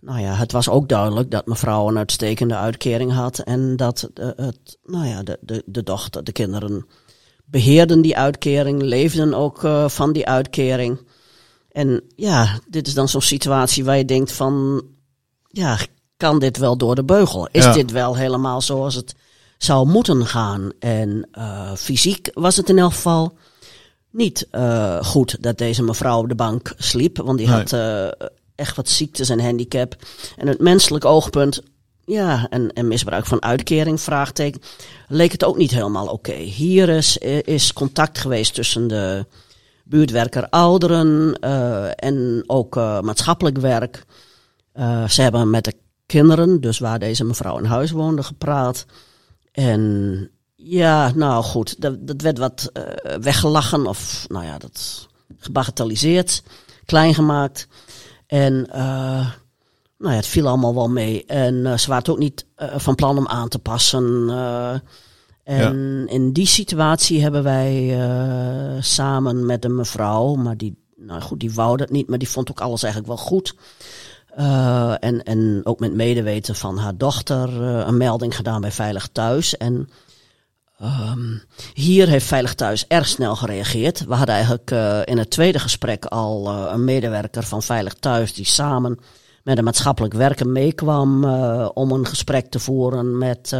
nou 0.00 0.20
ja, 0.20 0.34
het 0.34 0.52
was 0.52 0.68
ook 0.68 0.88
duidelijk 0.88 1.30
dat 1.30 1.46
mevrouw 1.46 1.88
een 1.88 1.98
uitstekende 1.98 2.56
uitkering 2.56 3.12
had. 3.12 3.38
En 3.38 3.76
dat 3.76 4.08
de, 4.14 4.32
het, 4.36 4.78
nou 4.84 5.06
ja, 5.06 5.22
de, 5.22 5.38
de, 5.40 5.62
de 5.66 5.82
dochter, 5.82 6.24
de 6.24 6.32
kinderen 6.32 6.86
beheerden 7.44 8.00
die 8.00 8.16
uitkering, 8.16 8.82
leefden 8.82 9.34
ook 9.34 9.62
uh, 9.62 9.88
van 9.88 10.12
die 10.12 10.26
uitkering. 10.26 11.06
En 11.70 12.02
ja, 12.16 12.60
dit 12.68 12.86
is 12.86 12.94
dan 12.94 13.08
zo'n 13.08 13.20
situatie 13.20 13.84
waar 13.84 13.96
je 13.96 14.04
denkt 14.04 14.32
van, 14.32 14.84
ja, 15.48 15.78
kan 16.16 16.38
dit 16.38 16.56
wel 16.56 16.76
door 16.76 16.94
de 16.94 17.04
beugel? 17.04 17.48
Is 17.50 17.72
dit 17.72 17.90
wel 17.90 18.16
helemaal 18.16 18.60
zoals 18.60 18.94
het 18.94 19.14
zou 19.58 19.88
moeten 19.88 20.26
gaan? 20.26 20.72
En 20.78 21.28
fysiek 21.76 22.30
was 22.34 22.56
het 22.56 22.68
in 22.68 22.78
elk 22.78 22.92
geval 22.92 23.36
niet 24.12 24.48
uh, 24.52 25.02
goed 25.02 25.42
dat 25.42 25.58
deze 25.58 25.82
mevrouw 25.82 26.18
op 26.18 26.28
de 26.28 26.34
bank 26.34 26.72
sliep. 26.76 27.16
Want 27.16 27.38
die 27.38 27.48
had 27.48 27.72
uh, 27.72 28.06
echt 28.54 28.76
wat 28.76 28.88
ziektes 28.88 29.28
en 29.28 29.40
handicap. 29.40 29.96
En 30.36 30.46
het 30.46 30.60
menselijk 30.60 31.04
oogpunt, 31.04 31.62
ja, 32.04 32.46
en, 32.50 32.72
en 32.72 32.88
misbruik 32.88 33.26
van 33.26 33.42
uitkering, 33.42 34.00
vraagteken, 34.00 34.60
leek 35.08 35.32
het 35.32 35.44
ook 35.44 35.56
niet 35.56 35.70
helemaal 35.70 36.06
oké. 36.06 36.34
Hier 36.34 36.88
is, 36.88 37.18
is 37.44 37.72
contact 37.72 38.18
geweest 38.18 38.54
tussen 38.54 38.88
de 38.88 39.26
buurtwerker 39.84 40.48
ouderen 40.48 41.38
uh, 41.40 41.90
en 41.94 42.44
ook 42.46 42.74
maatschappelijk 42.74 43.58
werk. 43.58 44.04
ze 45.08 45.22
hebben 45.22 45.50
met 45.50 45.64
de 45.64 45.74
kinderen, 46.06 46.60
dus 46.60 46.78
waar 46.78 46.98
deze 46.98 47.24
mevrouw 47.24 47.58
in 47.58 47.64
huis 47.64 47.90
woonde, 47.90 48.22
gepraat. 48.22 48.86
En 49.52 50.30
ja, 50.64 51.12
nou 51.14 51.44
goed, 51.44 51.80
dat, 51.80 52.06
dat 52.06 52.20
werd 52.20 52.38
wat 52.38 52.70
uh, 52.72 52.82
weggelachen 53.20 53.86
of 53.86 54.24
nou 54.28 54.44
ja, 54.44 54.58
dat 54.58 55.08
gebagatelliseerd, 55.38 56.42
klein 56.84 57.14
gemaakt. 57.14 57.68
En 58.26 58.66
uh, 58.68 59.26
nou 59.98 60.10
ja, 60.10 60.16
het 60.16 60.26
viel 60.26 60.48
allemaal 60.48 60.74
wel 60.74 60.88
mee. 60.88 61.24
En 61.26 61.54
uh, 61.54 61.76
ze 61.76 61.88
waren 61.88 62.02
het 62.02 62.08
ook 62.08 62.18
niet 62.18 62.46
van 62.56 62.94
plan 62.94 63.18
om 63.18 63.28
aan 63.28 63.48
te 63.48 63.58
passen. 63.58 64.30
en 65.44 66.06
in 66.08 66.32
die 66.32 66.46
situatie 66.46 67.22
hebben 67.22 67.42
wij 67.42 67.96
samen 68.80 69.46
met 69.46 69.64
een 69.64 69.74
mevrouw, 69.74 70.34
maar 70.34 70.56
die, 70.56 70.84
nou 70.96 71.20
goed, 71.20 71.40
die 71.40 71.54
wou 71.54 71.76
dat 71.76 71.90
niet, 71.90 72.08
maar 72.08 72.18
die 72.18 72.28
vond 72.28 72.50
ook 72.50 72.60
alles 72.60 72.82
eigenlijk 72.82 73.14
wel 73.14 73.24
goed. 73.26 73.54
en, 75.00 75.22
en 75.22 75.60
ook 75.64 75.80
met 75.80 75.94
medeweten 75.94 76.54
van 76.54 76.78
haar 76.78 76.96
dochter 76.96 77.62
een 77.62 77.96
melding 77.96 78.36
gedaan 78.36 78.60
bij 78.60 78.72
Veilig 78.72 79.08
Thuis. 79.12 79.56
En 79.56 79.88
Um, 80.82 81.42
hier 81.74 82.08
heeft 82.08 82.26
Veilig 82.26 82.54
Thuis 82.54 82.86
erg 82.86 83.06
snel 83.06 83.36
gereageerd. 83.36 84.04
We 84.04 84.14
hadden 84.14 84.34
eigenlijk 84.34 84.70
uh, 84.70 85.00
in 85.04 85.18
het 85.18 85.30
tweede 85.30 85.58
gesprek 85.58 86.04
al 86.04 86.52
uh, 86.52 86.72
een 86.72 86.84
medewerker 86.84 87.42
van 87.42 87.62
Veilig 87.62 87.94
Thuis 87.94 88.34
die 88.34 88.44
samen 88.44 88.98
met 89.42 89.58
een 89.58 89.64
maatschappelijk 89.64 90.14
werker 90.14 90.48
meekwam 90.48 91.24
uh, 91.24 91.68
om 91.74 91.92
een 91.92 92.06
gesprek 92.06 92.50
te 92.50 92.58
voeren 92.58 93.18
met 93.18 93.56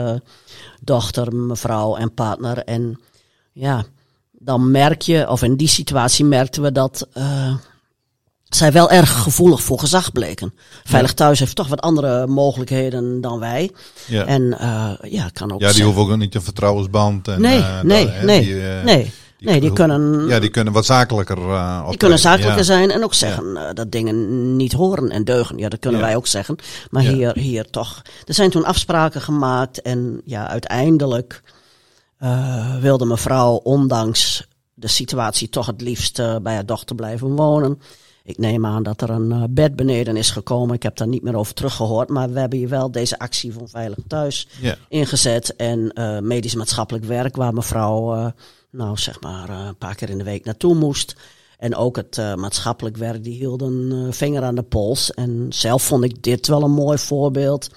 dochter, 0.80 1.34
mevrouw 1.34 1.96
en 1.96 2.14
partner. 2.14 2.58
En 2.58 3.00
ja, 3.52 3.84
dan 4.30 4.70
merk 4.70 5.02
je, 5.02 5.28
of 5.28 5.42
in 5.42 5.56
die 5.56 5.68
situatie 5.68 6.24
merkten 6.24 6.62
we 6.62 6.72
dat 6.72 7.08
zij 8.56 8.72
wel 8.72 8.90
erg 8.90 9.22
gevoelig 9.22 9.62
voor 9.62 9.78
gezag 9.78 10.12
bleken. 10.12 10.54
Veilig 10.84 11.14
Thuis 11.14 11.38
heeft 11.38 11.56
toch 11.56 11.68
wat 11.68 11.80
andere 11.80 12.26
mogelijkheden 12.26 13.20
dan 13.20 13.38
wij. 13.38 13.70
Ja. 14.06 14.24
En 14.24 14.42
uh, 14.42 14.90
ja, 15.12 15.28
kan 15.32 15.52
ook. 15.52 15.60
Ja, 15.60 15.72
die 15.72 15.84
hoeven 15.84 16.02
ook 16.02 16.16
niet 16.16 16.34
een 16.34 16.42
vertrouwensband. 16.42 17.28
En, 17.28 17.40
nee, 17.40 17.58
uh, 17.58 17.80
nee, 17.80 18.06
nee, 18.06 18.40
die, 18.40 18.54
uh, 18.54 18.82
nee. 18.82 19.12
Die, 19.38 19.50
nee, 19.50 19.60
die 19.60 19.72
kunnen. 19.72 20.26
Ja, 20.28 20.40
die 20.40 20.50
kunnen 20.50 20.72
wat 20.72 20.84
zakelijker. 20.84 21.38
Uh, 21.38 21.88
die 21.88 21.96
kunnen 21.96 22.18
zakelijker 22.18 22.56
ja. 22.56 22.62
zijn 22.62 22.90
en 22.90 23.04
ook 23.04 23.14
zeggen 23.14 23.54
ja. 23.54 23.72
dat 23.72 23.92
dingen 23.92 24.56
niet 24.56 24.72
horen 24.72 25.10
en 25.10 25.24
deugen. 25.24 25.58
Ja, 25.58 25.68
dat 25.68 25.78
kunnen 25.78 26.00
ja. 26.00 26.06
wij 26.06 26.16
ook 26.16 26.26
zeggen. 26.26 26.56
Maar 26.90 27.02
hier, 27.02 27.38
hier 27.38 27.70
toch. 27.70 28.02
Er 28.24 28.34
zijn 28.34 28.50
toen 28.50 28.64
afspraken 28.64 29.20
gemaakt 29.20 29.82
en 29.82 30.20
ja, 30.24 30.48
uiteindelijk 30.48 31.42
uh, 32.22 32.76
wilde 32.76 33.04
mevrouw, 33.04 33.54
ondanks 33.54 34.48
de 34.74 34.88
situatie, 34.88 35.48
toch 35.48 35.66
het 35.66 35.80
liefst 35.80 36.16
bij 36.42 36.54
haar 36.54 36.66
dochter 36.66 36.96
blijven 36.96 37.36
wonen. 37.36 37.80
Ik 38.24 38.38
neem 38.38 38.66
aan 38.66 38.82
dat 38.82 39.00
er 39.00 39.10
een 39.10 39.30
uh, 39.30 39.42
bed 39.50 39.76
beneden 39.76 40.16
is 40.16 40.30
gekomen. 40.30 40.74
Ik 40.74 40.82
heb 40.82 40.96
daar 40.96 41.08
niet 41.08 41.22
meer 41.22 41.36
over 41.36 41.54
teruggehoord. 41.54 42.08
Maar 42.08 42.32
we 42.32 42.40
hebben 42.40 42.58
hier 42.58 42.68
wel 42.68 42.90
deze 42.90 43.18
actie 43.18 43.52
van 43.52 43.68
Veilig 43.68 43.98
Thuis 44.06 44.48
yeah. 44.60 44.76
ingezet. 44.88 45.56
En 45.56 45.90
uh, 45.94 46.18
medisch 46.18 46.54
maatschappelijk 46.54 47.04
werk, 47.04 47.36
waar 47.36 47.54
mevrouw, 47.54 48.16
uh, 48.16 48.26
nou 48.70 48.96
zeg 48.96 49.20
maar, 49.20 49.50
een 49.50 49.76
paar 49.76 49.94
keer 49.94 50.10
in 50.10 50.18
de 50.18 50.24
week 50.24 50.44
naartoe 50.44 50.74
moest. 50.74 51.16
En 51.58 51.76
ook 51.76 51.96
het 51.96 52.16
maatschappelijk 52.36 52.96
werk, 52.96 53.24
die 53.24 53.36
hield 53.36 53.62
een 53.62 54.12
vinger 54.12 54.42
aan 54.42 54.54
de 54.54 54.62
pols. 54.62 55.14
En 55.14 55.46
zelf 55.48 55.82
vond 55.82 56.04
ik 56.04 56.22
dit 56.22 56.46
wel 56.46 56.62
een 56.62 56.70
mooi 56.70 56.98
voorbeeld. 56.98 57.68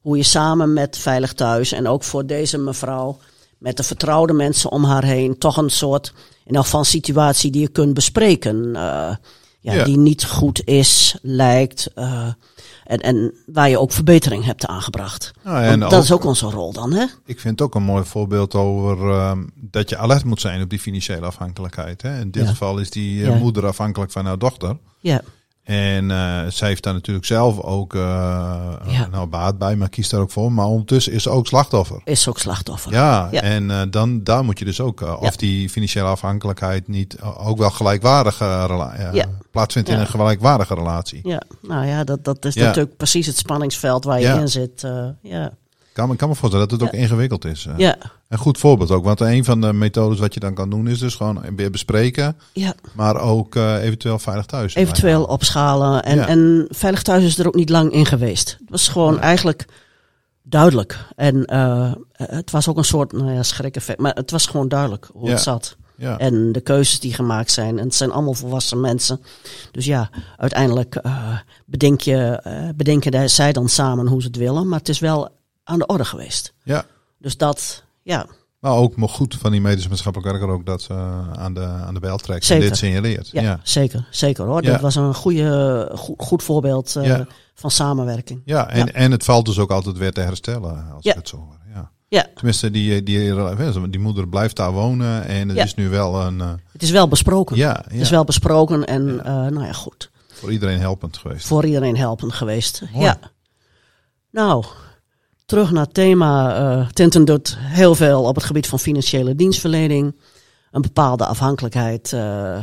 Hoe 0.00 0.16
je 0.16 0.22
samen 0.22 0.72
met 0.72 0.98
Veilig 0.98 1.32
Thuis 1.32 1.72
en 1.72 1.86
ook 1.86 2.04
voor 2.04 2.26
deze 2.26 2.58
mevrouw, 2.58 3.18
met 3.58 3.76
de 3.76 3.82
vertrouwde 3.82 4.32
mensen 4.32 4.70
om 4.70 4.84
haar 4.84 5.04
heen, 5.04 5.38
toch 5.38 5.56
een 5.56 5.70
soort, 5.70 6.12
in 6.44 6.54
elk 6.54 6.64
geval 6.64 6.84
situatie 6.84 7.50
die 7.50 7.60
je 7.60 7.68
kunt 7.68 7.94
bespreken 7.94 8.76
ja, 9.60 9.72
ja, 9.74 9.84
die 9.84 9.96
niet 9.96 10.24
goed 10.24 10.64
is, 10.64 11.18
lijkt. 11.22 11.90
Uh, 11.94 12.32
en, 12.84 12.98
en 12.98 13.34
waar 13.46 13.68
je 13.68 13.78
ook 13.78 13.92
verbetering 13.92 14.44
hebt 14.44 14.66
aangebracht. 14.66 15.32
Nou, 15.44 15.64
en 15.64 15.80
dat 15.80 15.94
ook, 15.94 16.02
is 16.02 16.12
ook 16.12 16.24
onze 16.24 16.46
rol 16.46 16.72
dan, 16.72 16.92
hè? 16.92 17.04
Ik 17.24 17.40
vind 17.40 17.58
het 17.58 17.68
ook 17.68 17.74
een 17.74 17.82
mooi 17.82 18.04
voorbeeld 18.04 18.54
over 18.54 19.08
uh, 19.08 19.32
dat 19.54 19.88
je 19.88 19.96
alert 19.96 20.24
moet 20.24 20.40
zijn 20.40 20.62
op 20.62 20.70
die 20.70 20.78
financiële 20.78 21.26
afhankelijkheid. 21.26 22.02
Hè? 22.02 22.20
In 22.20 22.30
dit 22.30 22.42
ja. 22.42 22.48
geval 22.48 22.78
is 22.78 22.90
die 22.90 23.20
uh, 23.20 23.36
moeder 23.36 23.66
afhankelijk 23.66 24.12
van 24.12 24.26
haar 24.26 24.38
dochter. 24.38 24.76
Ja. 25.00 25.22
En 25.62 26.10
uh, 26.10 26.40
zij 26.48 26.68
heeft 26.68 26.82
daar 26.82 26.92
natuurlijk 26.92 27.26
zelf 27.26 27.60
ook 27.60 27.94
uh, 27.94 28.00
ja. 28.86 29.06
nou, 29.10 29.26
baat 29.26 29.58
bij, 29.58 29.76
maar 29.76 29.88
kiest 29.88 30.10
daar 30.10 30.20
ook 30.20 30.30
voor. 30.30 30.52
Maar 30.52 30.66
ondertussen 30.66 31.12
is 31.12 31.22
ze 31.22 31.30
ook 31.30 31.46
slachtoffer. 31.46 32.00
Is 32.04 32.28
ook 32.28 32.38
slachtoffer. 32.38 32.92
Ja, 32.92 33.28
ja. 33.30 33.40
en 33.40 33.68
uh, 33.68 33.82
dan 33.90 34.24
daar 34.24 34.44
moet 34.44 34.58
je 34.58 34.64
dus 34.64 34.80
ook, 34.80 35.20
of 35.20 35.36
die 35.36 35.70
financiële 35.70 36.06
afhankelijkheid 36.06 36.88
niet 36.88 37.20
ook 37.20 37.58
wel 37.58 37.70
gelijkwaardig 37.70 38.38
ja. 38.38 39.26
plaatsvindt 39.50 39.88
in 39.88 39.98
een 39.98 40.06
gelijkwaardige 40.06 40.74
relatie. 40.74 41.20
Ja, 41.22 41.42
nou 41.62 41.86
ja, 41.86 42.04
dat, 42.04 42.24
dat 42.24 42.44
is 42.44 42.54
natuurlijk 42.54 42.96
precies 42.96 43.26
het 43.26 43.36
spanningsveld 43.36 44.04
waar 44.04 44.20
je 44.20 44.26
in 44.26 44.48
zit. 44.48 44.86
ja 45.22 45.52
kan, 45.92 46.16
kan 46.16 46.28
me 46.28 46.34
voorstellen 46.34 46.68
dat 46.68 46.80
het 46.80 46.88
ook 46.88 46.94
ingewikkeld 46.94 47.44
is. 47.44 47.66
Eh. 47.66 47.74
Ja. 47.76 47.96
Een 48.30 48.38
goed 48.38 48.58
voorbeeld 48.58 48.90
ook. 48.90 49.04
Want 49.04 49.20
een 49.20 49.44
van 49.44 49.60
de 49.60 49.72
methodes 49.72 50.18
wat 50.18 50.34
je 50.34 50.40
dan 50.40 50.54
kan 50.54 50.70
doen 50.70 50.88
is 50.88 50.98
dus 50.98 51.14
gewoon 51.14 51.42
weer 51.56 51.70
bespreken. 51.70 52.36
Ja. 52.52 52.74
Maar 52.94 53.20
ook 53.20 53.54
uh, 53.54 53.82
eventueel 53.82 54.18
veilig 54.18 54.46
thuis. 54.46 54.74
Eventueel 54.74 55.24
opschalen. 55.24 56.02
En, 56.02 56.16
ja. 56.16 56.26
en 56.26 56.66
veilig 56.68 57.02
thuis 57.02 57.24
is 57.24 57.38
er 57.38 57.46
ook 57.46 57.54
niet 57.54 57.68
lang 57.68 57.92
in 57.92 58.06
geweest. 58.06 58.56
Het 58.60 58.70
was 58.70 58.88
gewoon 58.88 59.20
eigenlijk 59.20 59.66
duidelijk. 60.42 60.98
En 61.16 61.52
uh, 61.52 61.92
het 62.12 62.50
was 62.50 62.68
ook 62.68 62.76
een 62.76 62.84
soort 62.84 63.12
nou 63.12 63.32
ja, 63.32 63.42
schrik-effect. 63.42 64.00
Maar 64.00 64.14
het 64.14 64.30
was 64.30 64.46
gewoon 64.46 64.68
duidelijk 64.68 65.08
hoe 65.12 65.30
het 65.30 65.40
zat. 65.40 65.76
Ja. 65.96 66.18
En 66.18 66.52
de 66.52 66.60
keuzes 66.60 67.00
die 67.00 67.14
gemaakt 67.14 67.50
zijn. 67.50 67.78
En 67.78 67.84
het 67.84 67.94
zijn 67.94 68.10
allemaal 68.10 68.34
volwassen 68.34 68.80
mensen. 68.80 69.20
Dus 69.70 69.84
ja, 69.84 70.10
uiteindelijk 70.36 70.98
uh, 71.02 71.38
bedenk 71.66 72.00
je, 72.00 72.72
bedenken 72.76 73.30
zij 73.30 73.52
dan 73.52 73.68
samen 73.68 74.06
hoe 74.06 74.20
ze 74.20 74.26
het 74.26 74.36
willen. 74.36 74.68
Maar 74.68 74.78
het 74.78 74.88
is 74.88 74.98
wel 74.98 75.28
aan 75.64 75.78
de 75.78 75.86
orde 75.86 76.04
geweest. 76.04 76.52
Ja. 76.62 76.84
Dus 77.18 77.36
dat, 77.36 77.84
ja. 78.10 78.26
Maar 78.58 78.72
ook 78.72 78.96
nog 78.96 79.12
goed 79.12 79.36
van 79.40 79.50
die 79.50 79.60
medische 79.60 79.88
maatschappelijk 79.88 80.30
werker 80.30 80.54
ook 80.54 80.66
dat 80.66 80.82
ze 80.82 80.92
aan 81.36 81.54
de, 81.54 81.64
aan 81.64 81.94
de 81.94 82.00
bel 82.00 82.16
trekt 82.16 82.50
en 82.50 82.60
dit 82.60 82.76
signaleert. 82.76 83.28
Ja, 83.30 83.42
ja, 83.42 83.60
zeker. 83.62 84.06
Zeker 84.10 84.44
hoor. 84.44 84.62
Dat 84.62 84.80
was 84.80 84.94
een 84.94 85.14
goede, 85.14 85.90
goed, 85.94 86.14
goed 86.18 86.42
voorbeeld 86.42 86.94
uh, 86.96 87.20
van 87.54 87.70
samenwerking. 87.70 88.42
Ja 88.44 88.68
en, 88.68 88.94
en 88.94 89.10
het 89.10 89.24
valt 89.24 89.46
dus 89.46 89.58
ook 89.58 89.70
altijd 89.70 89.98
weer 89.98 90.12
te 90.12 90.20
herstellen 90.20 90.90
als 90.94 91.04
het 91.04 91.28
zo 91.28 91.48
ja. 91.74 91.90
Ja. 92.08 92.26
Tenminste, 92.34 92.70
die, 92.70 93.02
die, 93.02 93.34
die 93.90 94.00
moeder 94.00 94.28
blijft 94.28 94.56
daar 94.56 94.72
wonen 94.72 95.24
en 95.24 95.48
het 95.48 95.58
is 95.58 95.74
nu 95.74 95.88
wel 95.88 96.20
een... 96.20 96.38
Uh, 96.38 96.52
het 96.72 96.82
is 96.82 96.90
wel 96.90 97.08
besproken. 97.08 97.56
Ja, 97.56 97.84
Het 97.88 98.00
is 98.00 98.10
wel 98.10 98.24
besproken 98.24 98.84
en 98.84 99.08
uh, 99.08 99.24
nou 99.24 99.64
ja, 99.64 99.72
goed. 99.72 100.10
Voor 100.28 100.52
iedereen 100.52 100.80
helpend 100.80 101.16
geweest. 101.16 101.46
Voor 101.46 101.64
iedereen 101.64 101.96
helpend 101.96 102.32
geweest, 102.32 102.82
ja. 102.92 103.18
Nou, 104.30 104.64
terug 105.50 105.70
naar 105.70 105.84
het 105.84 105.94
thema. 105.94 106.60
Uh, 106.60 106.88
Tinten 106.88 107.24
doet 107.24 107.56
heel 107.58 107.94
veel 107.94 108.22
op 108.22 108.34
het 108.34 108.44
gebied 108.44 108.66
van 108.66 108.78
financiële 108.78 109.34
dienstverlening. 109.34 110.16
Een 110.70 110.82
bepaalde 110.82 111.26
afhankelijkheid 111.26 112.12
uh, 112.12 112.58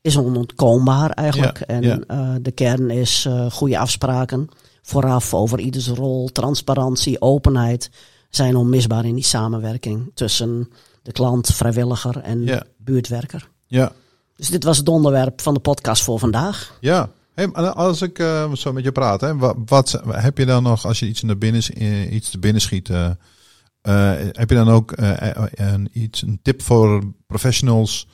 is 0.00 0.16
onontkoombaar 0.16 1.10
eigenlijk. 1.10 1.60
en 1.60 1.82
ja. 1.82 2.38
de 2.42 2.50
kern 2.50 2.90
is 2.90 3.28
goede 3.50 3.78
afspraken. 3.78 4.48
Vooraf 4.82 5.34
over 5.34 5.58
ieders 5.58 5.88
rol, 5.88 6.28
transparantie, 6.28 7.20
openheid 7.20 7.90
zijn 8.30 8.56
onmisbaar 8.56 9.04
in 9.04 9.14
die 9.14 9.24
samenwerking 9.24 10.10
tussen 10.14 10.68
de 11.02 11.12
klant, 11.12 11.46
vrijwilliger 11.46 12.20
en 12.20 12.66
buurtwerker. 12.76 13.48
Ja. 13.66 13.92
Dus 14.36 14.48
dit 14.48 14.64
was 14.64 14.78
het 14.78 14.88
onderwerp 14.88 15.40
van 15.40 15.54
de 15.54 15.60
podcast 15.60 16.02
voor 16.02 16.18
vandaag. 16.18 16.76
Ja. 16.80 17.10
Hey, 17.34 17.48
als 17.52 18.02
ik 18.02 18.18
uh, 18.18 18.52
zo 18.52 18.72
met 18.72 18.84
je 18.84 18.92
praat, 18.92 19.34
wat, 19.66 20.02
heb 20.08 20.38
je 20.38 20.46
dan 20.46 20.62
nog 20.62 20.86
als 20.86 20.98
je 20.98 21.06
iets, 21.06 21.22
naar 21.22 21.38
binnen, 21.38 21.62
uh, 21.78 22.12
iets 22.12 22.30
te 22.30 22.38
binnen 22.38 22.62
schiet? 22.62 22.88
Uh, 22.88 23.10
heb 24.32 24.48
je 24.48 24.54
dan 24.54 24.68
ook 24.68 24.92
een, 24.96 25.88
iets, 25.92 26.22
een 26.22 26.38
tip 26.42 26.62
voor 26.62 27.02
professionals 27.26 28.08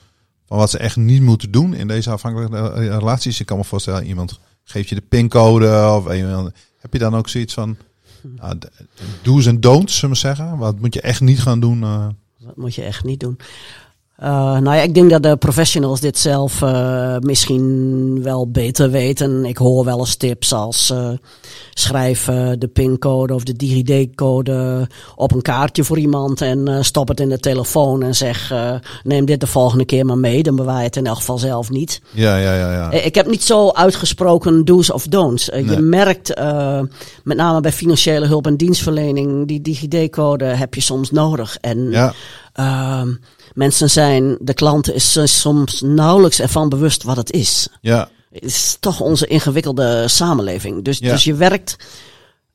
van 0.47 0.59
wat 0.59 0.71
ze 0.71 0.79
echt 0.79 0.97
niet 0.97 1.23
moeten 1.23 1.51
doen 1.51 1.75
in 1.75 1.89
deze 1.89 2.11
afhankelijke 2.11 2.99
relaties? 2.99 3.41
Ik 3.41 3.47
kan 3.47 3.57
me 3.57 3.65
voorstellen, 3.65 4.07
iemand 4.07 4.41
geeft 4.65 4.89
je 4.89 4.95
de 4.95 5.01
pincode 5.01 5.91
of 5.97 6.15
iemand, 6.15 6.53
heb 6.79 6.93
je 6.93 6.99
dan 6.99 7.17
ook 7.17 7.29
zoiets 7.29 7.55
van 7.55 7.77
nou, 8.23 8.59
do's 9.23 9.47
en 9.47 9.61
don'ts, 9.61 9.99
zullen 9.99 10.15
we 10.15 10.21
zeggen? 10.21 10.59
Wat 10.59 10.81
moet 10.81 10.95
je 10.95 11.01
echt 11.01 11.21
niet 11.21 11.41
gaan 11.41 11.61
doen? 11.61 11.81
Wat 12.39 12.57
moet 12.57 12.75
je 12.75 12.83
echt 12.83 13.05
niet 13.05 13.21
doen? 13.21 13.39
Uh, 14.23 14.29
nou 14.59 14.77
ja, 14.77 14.83
ik 14.83 14.95
denk 14.95 15.11
dat 15.11 15.23
de 15.23 15.37
professionals 15.37 16.01
dit 16.01 16.19
zelf 16.19 16.61
uh, 16.63 17.17
misschien 17.19 18.23
wel 18.23 18.51
beter 18.51 18.91
weten. 18.91 19.45
Ik 19.45 19.57
hoor 19.57 19.85
wel 19.85 19.99
eens 19.99 20.17
tips 20.17 20.53
als 20.53 20.91
uh, 20.91 21.11
schrijf 21.75 22.25
de 22.59 22.71
pincode 22.73 23.35
of 23.35 23.43
de 23.43 23.53
DigiD-code 23.53 24.89
op 25.17 25.33
een 25.33 25.43
kaartje 25.43 25.85
voor 25.85 25.99
iemand 25.99 26.41
en 26.41 26.85
stop 26.85 27.09
het 27.09 27.21
in 27.21 27.29
de 27.29 27.39
telefoon 27.39 28.03
en 28.03 28.15
zeg 28.15 28.53
neem 29.05 29.25
dit 29.25 29.41
de 29.41 29.47
volgende 29.47 29.85
keer 29.85 30.07
maar 30.07 30.19
mee. 30.19 30.43
Dan 30.43 30.57
bewaar 30.57 30.79
je 30.79 30.85
het 30.85 30.97
in 30.97 31.07
elk 31.07 31.17
geval 31.17 31.39
zelf 31.39 31.71
niet. 31.71 32.01
Ja, 32.11 32.37
ja, 32.37 32.55
ja. 32.55 32.73
ja. 32.73 32.91
Ik 32.91 33.15
heb 33.15 33.27
niet 33.27 33.43
zo 33.43 33.71
uitgesproken 33.71 34.65
do's 34.65 34.93
of 34.93 35.07
don'ts. 35.07 35.49
Nee. 35.49 35.65
Je 35.65 35.79
merkt 35.79 36.35
met 37.25 37.37
name 37.37 37.61
bij 37.61 37.73
financiële 37.73 38.27
hulp 38.27 38.47
en 38.47 38.57
dienstverlening 38.57 39.47
die 39.47 39.61
DigiD-code 39.61 40.45
heb 40.45 40.75
je 40.75 40.81
soms 40.81 41.11
nodig. 41.11 41.57
En 41.61 41.91
ja. 41.91 42.15
Mensen 43.59 43.91
zijn, 43.91 44.39
de 44.41 44.55
klant 44.55 44.93
is 44.93 45.41
soms 45.41 45.81
nauwelijks 45.81 46.41
ervan 46.41 46.69
bewust 46.69 47.03
wat 47.03 47.17
het 47.17 47.33
is. 47.33 47.69
Ja. 47.81 48.09
Het 48.31 48.45
is 48.45 48.77
toch 48.81 49.01
onze 49.01 49.27
ingewikkelde 49.27 50.09
samenleving. 50.09 50.85
Dus, 50.85 50.99
dus 50.99 51.25
je 51.25 51.35
werkt 51.35 51.77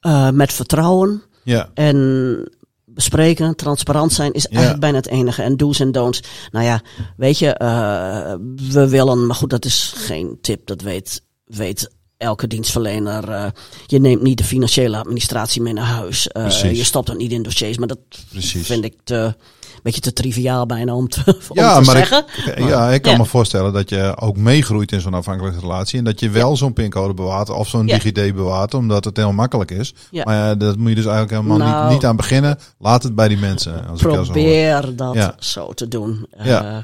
uh, 0.02 0.30
met 0.30 0.54
vertrouwen. 0.54 1.24
Ja. 1.44 1.70
En 1.74 2.50
bespreken, 2.86 3.56
transparant 3.56 4.14
zijn, 4.14 4.34
is 4.34 4.48
eigenlijk 4.48 4.80
bijna 4.80 4.98
het 4.98 5.08
enige. 5.08 5.42
En 5.42 5.58
do's 5.58 5.80
en 5.80 5.92
don'ts. 5.92 6.24
Nou 6.52 6.66
ja, 6.66 6.82
weet 7.18 7.40
je, 7.40 7.60
uh, 7.62 8.34
we 8.72 8.88
willen, 8.90 9.26
maar 9.26 9.36
goed, 9.36 9.50
dat 9.50 9.66
is 9.66 9.94
geen 9.96 10.38
tip, 10.42 10.68
dat 10.68 10.82
weet, 10.82 11.24
weet 11.46 11.90
elke 12.18 12.48
dienstverlener. 12.48 13.30
Uh, 13.30 13.46
je 13.86 14.00
neemt 14.00 14.22
niet 14.22 14.38
de 14.38 14.44
financiële 14.44 14.98
administratie 14.98 15.62
mee 15.62 15.74
naar 15.74 15.86
huis. 15.86 16.28
je 16.62 16.84
stopt 16.84 17.08
dat 17.08 17.18
niet 17.18 17.32
in 17.32 17.44
dossiers, 17.44 17.78
maar 17.78 17.88
dat 17.88 18.00
Precies. 18.30 18.66
vind 18.66 18.84
ik 18.84 18.96
te 19.04 19.36
beetje 19.84 20.02
te 20.02 20.14
triviaal 20.14 20.66
bijna 20.66 20.96
om 20.96 21.08
te, 21.08 21.24
om 21.50 21.58
ja, 21.58 21.80
te 21.80 21.86
maar 21.86 21.96
zeggen. 21.96 22.26
Ik, 22.46 22.68
ja, 22.68 22.90
ik 22.90 23.02
kan 23.02 23.18
me 23.18 23.26
voorstellen 23.26 23.74
dat 23.74 23.90
je 23.90 24.18
ook 24.20 24.38
meegroeit 24.38 24.92
in 24.92 25.02
zo'n 25.02 25.14
afhankelijke 25.14 25.60
relatie. 25.60 25.98
En 26.00 26.06
dat 26.06 26.20
je 26.20 26.30
wel 26.30 26.58
zo'n 26.58 26.74
pincode 26.74 27.14
bewaart 27.14 27.50
of 27.50 27.68
zo'n 27.68 27.86
DigiD 27.86 28.36
bewaart, 28.36 28.74
omdat 28.74 29.06
het 29.06 29.18
heel 29.18 29.32
makkelijk 29.32 29.72
is. 29.72 29.94
Maar 30.12 30.36
ja, 30.36 30.56
dat 30.56 30.78
moet 30.78 30.90
je 30.90 30.96
dus 30.96 31.06
eigenlijk 31.06 31.36
helemaal 31.36 31.68
niet, 31.68 31.76
nou. 31.76 31.94
niet 31.94 32.06
aan 32.06 32.16
beginnen. 32.16 32.60
Laat 32.78 33.04
het 33.04 33.16
bij 33.16 33.28
die 33.28 33.38
mensen. 33.38 33.88
Als 33.88 34.02
probeer 34.02 34.88
ik 34.88 34.98
dat 34.98 35.36
zo 35.40 35.74
te 35.74 35.88
doen. 35.88 36.28
Uh, 36.46 36.78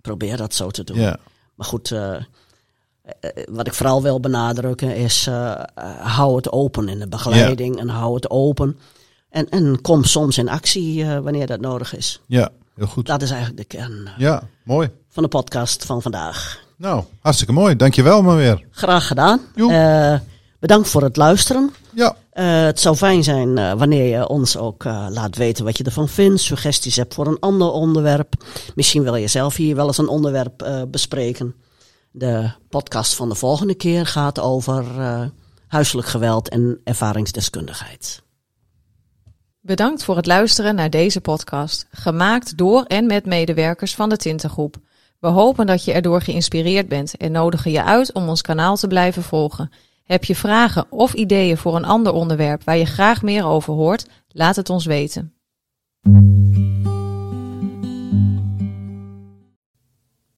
probeer 0.00 0.36
dat 0.36 0.54
zo 0.54 0.70
te 0.70 0.84
doen. 0.84 0.98
Maar 1.54 1.66
goed, 1.66 1.90
uh, 1.90 2.16
wat 3.50 3.66
ik 3.66 3.74
vooral 3.74 4.02
wil 4.02 4.20
benadrukken 4.20 4.96
is, 4.96 5.26
uh, 5.30 5.54
hou 5.98 6.36
het 6.36 6.52
open 6.52 6.88
in 6.88 6.98
de 6.98 7.08
begeleiding 7.08 7.78
en 7.78 7.88
hou 7.88 8.14
het 8.14 8.30
open. 8.30 8.78
En, 9.34 9.48
en 9.48 9.80
kom 9.80 10.04
soms 10.04 10.38
in 10.38 10.48
actie 10.48 11.04
uh, 11.04 11.18
wanneer 11.18 11.46
dat 11.46 11.60
nodig 11.60 11.96
is. 11.96 12.20
Ja, 12.26 12.50
heel 12.74 12.86
goed. 12.86 13.06
Dat 13.06 13.22
is 13.22 13.30
eigenlijk 13.30 13.60
de 13.60 13.76
kern. 13.76 14.06
Eh, 14.06 14.12
ja, 14.18 14.42
mooi. 14.64 14.90
Van 15.08 15.22
de 15.22 15.28
podcast 15.28 15.84
van 15.84 16.02
vandaag. 16.02 16.62
Nou, 16.76 17.04
hartstikke 17.20 17.52
mooi. 17.52 17.76
Dankjewel 17.76 18.22
maar 18.22 18.36
weer. 18.36 18.64
Graag 18.70 19.06
gedaan. 19.06 19.40
Uh, 19.54 20.14
bedankt 20.58 20.88
voor 20.88 21.02
het 21.02 21.16
luisteren. 21.16 21.72
Ja. 21.94 22.16
het 22.30 22.80
zou 22.80 22.96
fijn 22.96 23.24
zijn 23.24 23.78
wanneer 23.78 24.18
je 24.18 24.28
ons 24.28 24.56
ook 24.56 24.84
laat 24.84 25.36
weten 25.36 25.64
wat 25.64 25.78
je 25.78 25.84
ervan 25.84 26.08
vindt. 26.08 26.40
Suggesties 26.40 26.96
hebt 26.96 27.14
voor 27.14 27.26
een 27.26 27.40
ander 27.40 27.70
onderwerp. 27.70 28.34
Misschien 28.74 29.02
wil 29.02 29.16
je 29.16 29.26
zelf 29.26 29.56
hier 29.56 29.76
wel 29.76 29.86
eens 29.86 29.98
een 29.98 30.08
onderwerp 30.08 30.86
bespreken. 30.90 31.54
De 32.10 32.50
podcast 32.68 33.14
van 33.14 33.28
de 33.28 33.34
volgende 33.34 33.74
keer 33.74 34.06
gaat 34.06 34.40
over 34.40 34.84
huiselijk 35.66 36.08
geweld 36.08 36.48
en 36.48 36.80
ervaringsdeskundigheid. 36.84 38.22
Bedankt 39.66 40.04
voor 40.04 40.16
het 40.16 40.26
luisteren 40.26 40.74
naar 40.74 40.90
deze 40.90 41.20
podcast, 41.20 41.86
gemaakt 41.90 42.56
door 42.56 42.82
en 42.82 43.06
met 43.06 43.26
medewerkers 43.26 43.94
van 43.94 44.08
de 44.08 44.16
Tintengroep. 44.16 44.76
We 45.18 45.26
hopen 45.28 45.66
dat 45.66 45.84
je 45.84 45.92
erdoor 45.92 46.20
geïnspireerd 46.20 46.88
bent 46.88 47.16
en 47.16 47.32
nodigen 47.32 47.70
je 47.70 47.82
uit 47.82 48.12
om 48.12 48.28
ons 48.28 48.42
kanaal 48.42 48.76
te 48.76 48.86
blijven 48.86 49.22
volgen. 49.22 49.70
Heb 50.02 50.24
je 50.24 50.34
vragen 50.34 50.86
of 50.90 51.12
ideeën 51.12 51.56
voor 51.56 51.76
een 51.76 51.84
ander 51.84 52.12
onderwerp 52.12 52.64
waar 52.64 52.76
je 52.76 52.84
graag 52.84 53.22
meer 53.22 53.44
over 53.44 53.72
hoort? 53.72 54.06
Laat 54.28 54.56
het 54.56 54.70
ons 54.70 54.84
weten. 54.84 55.34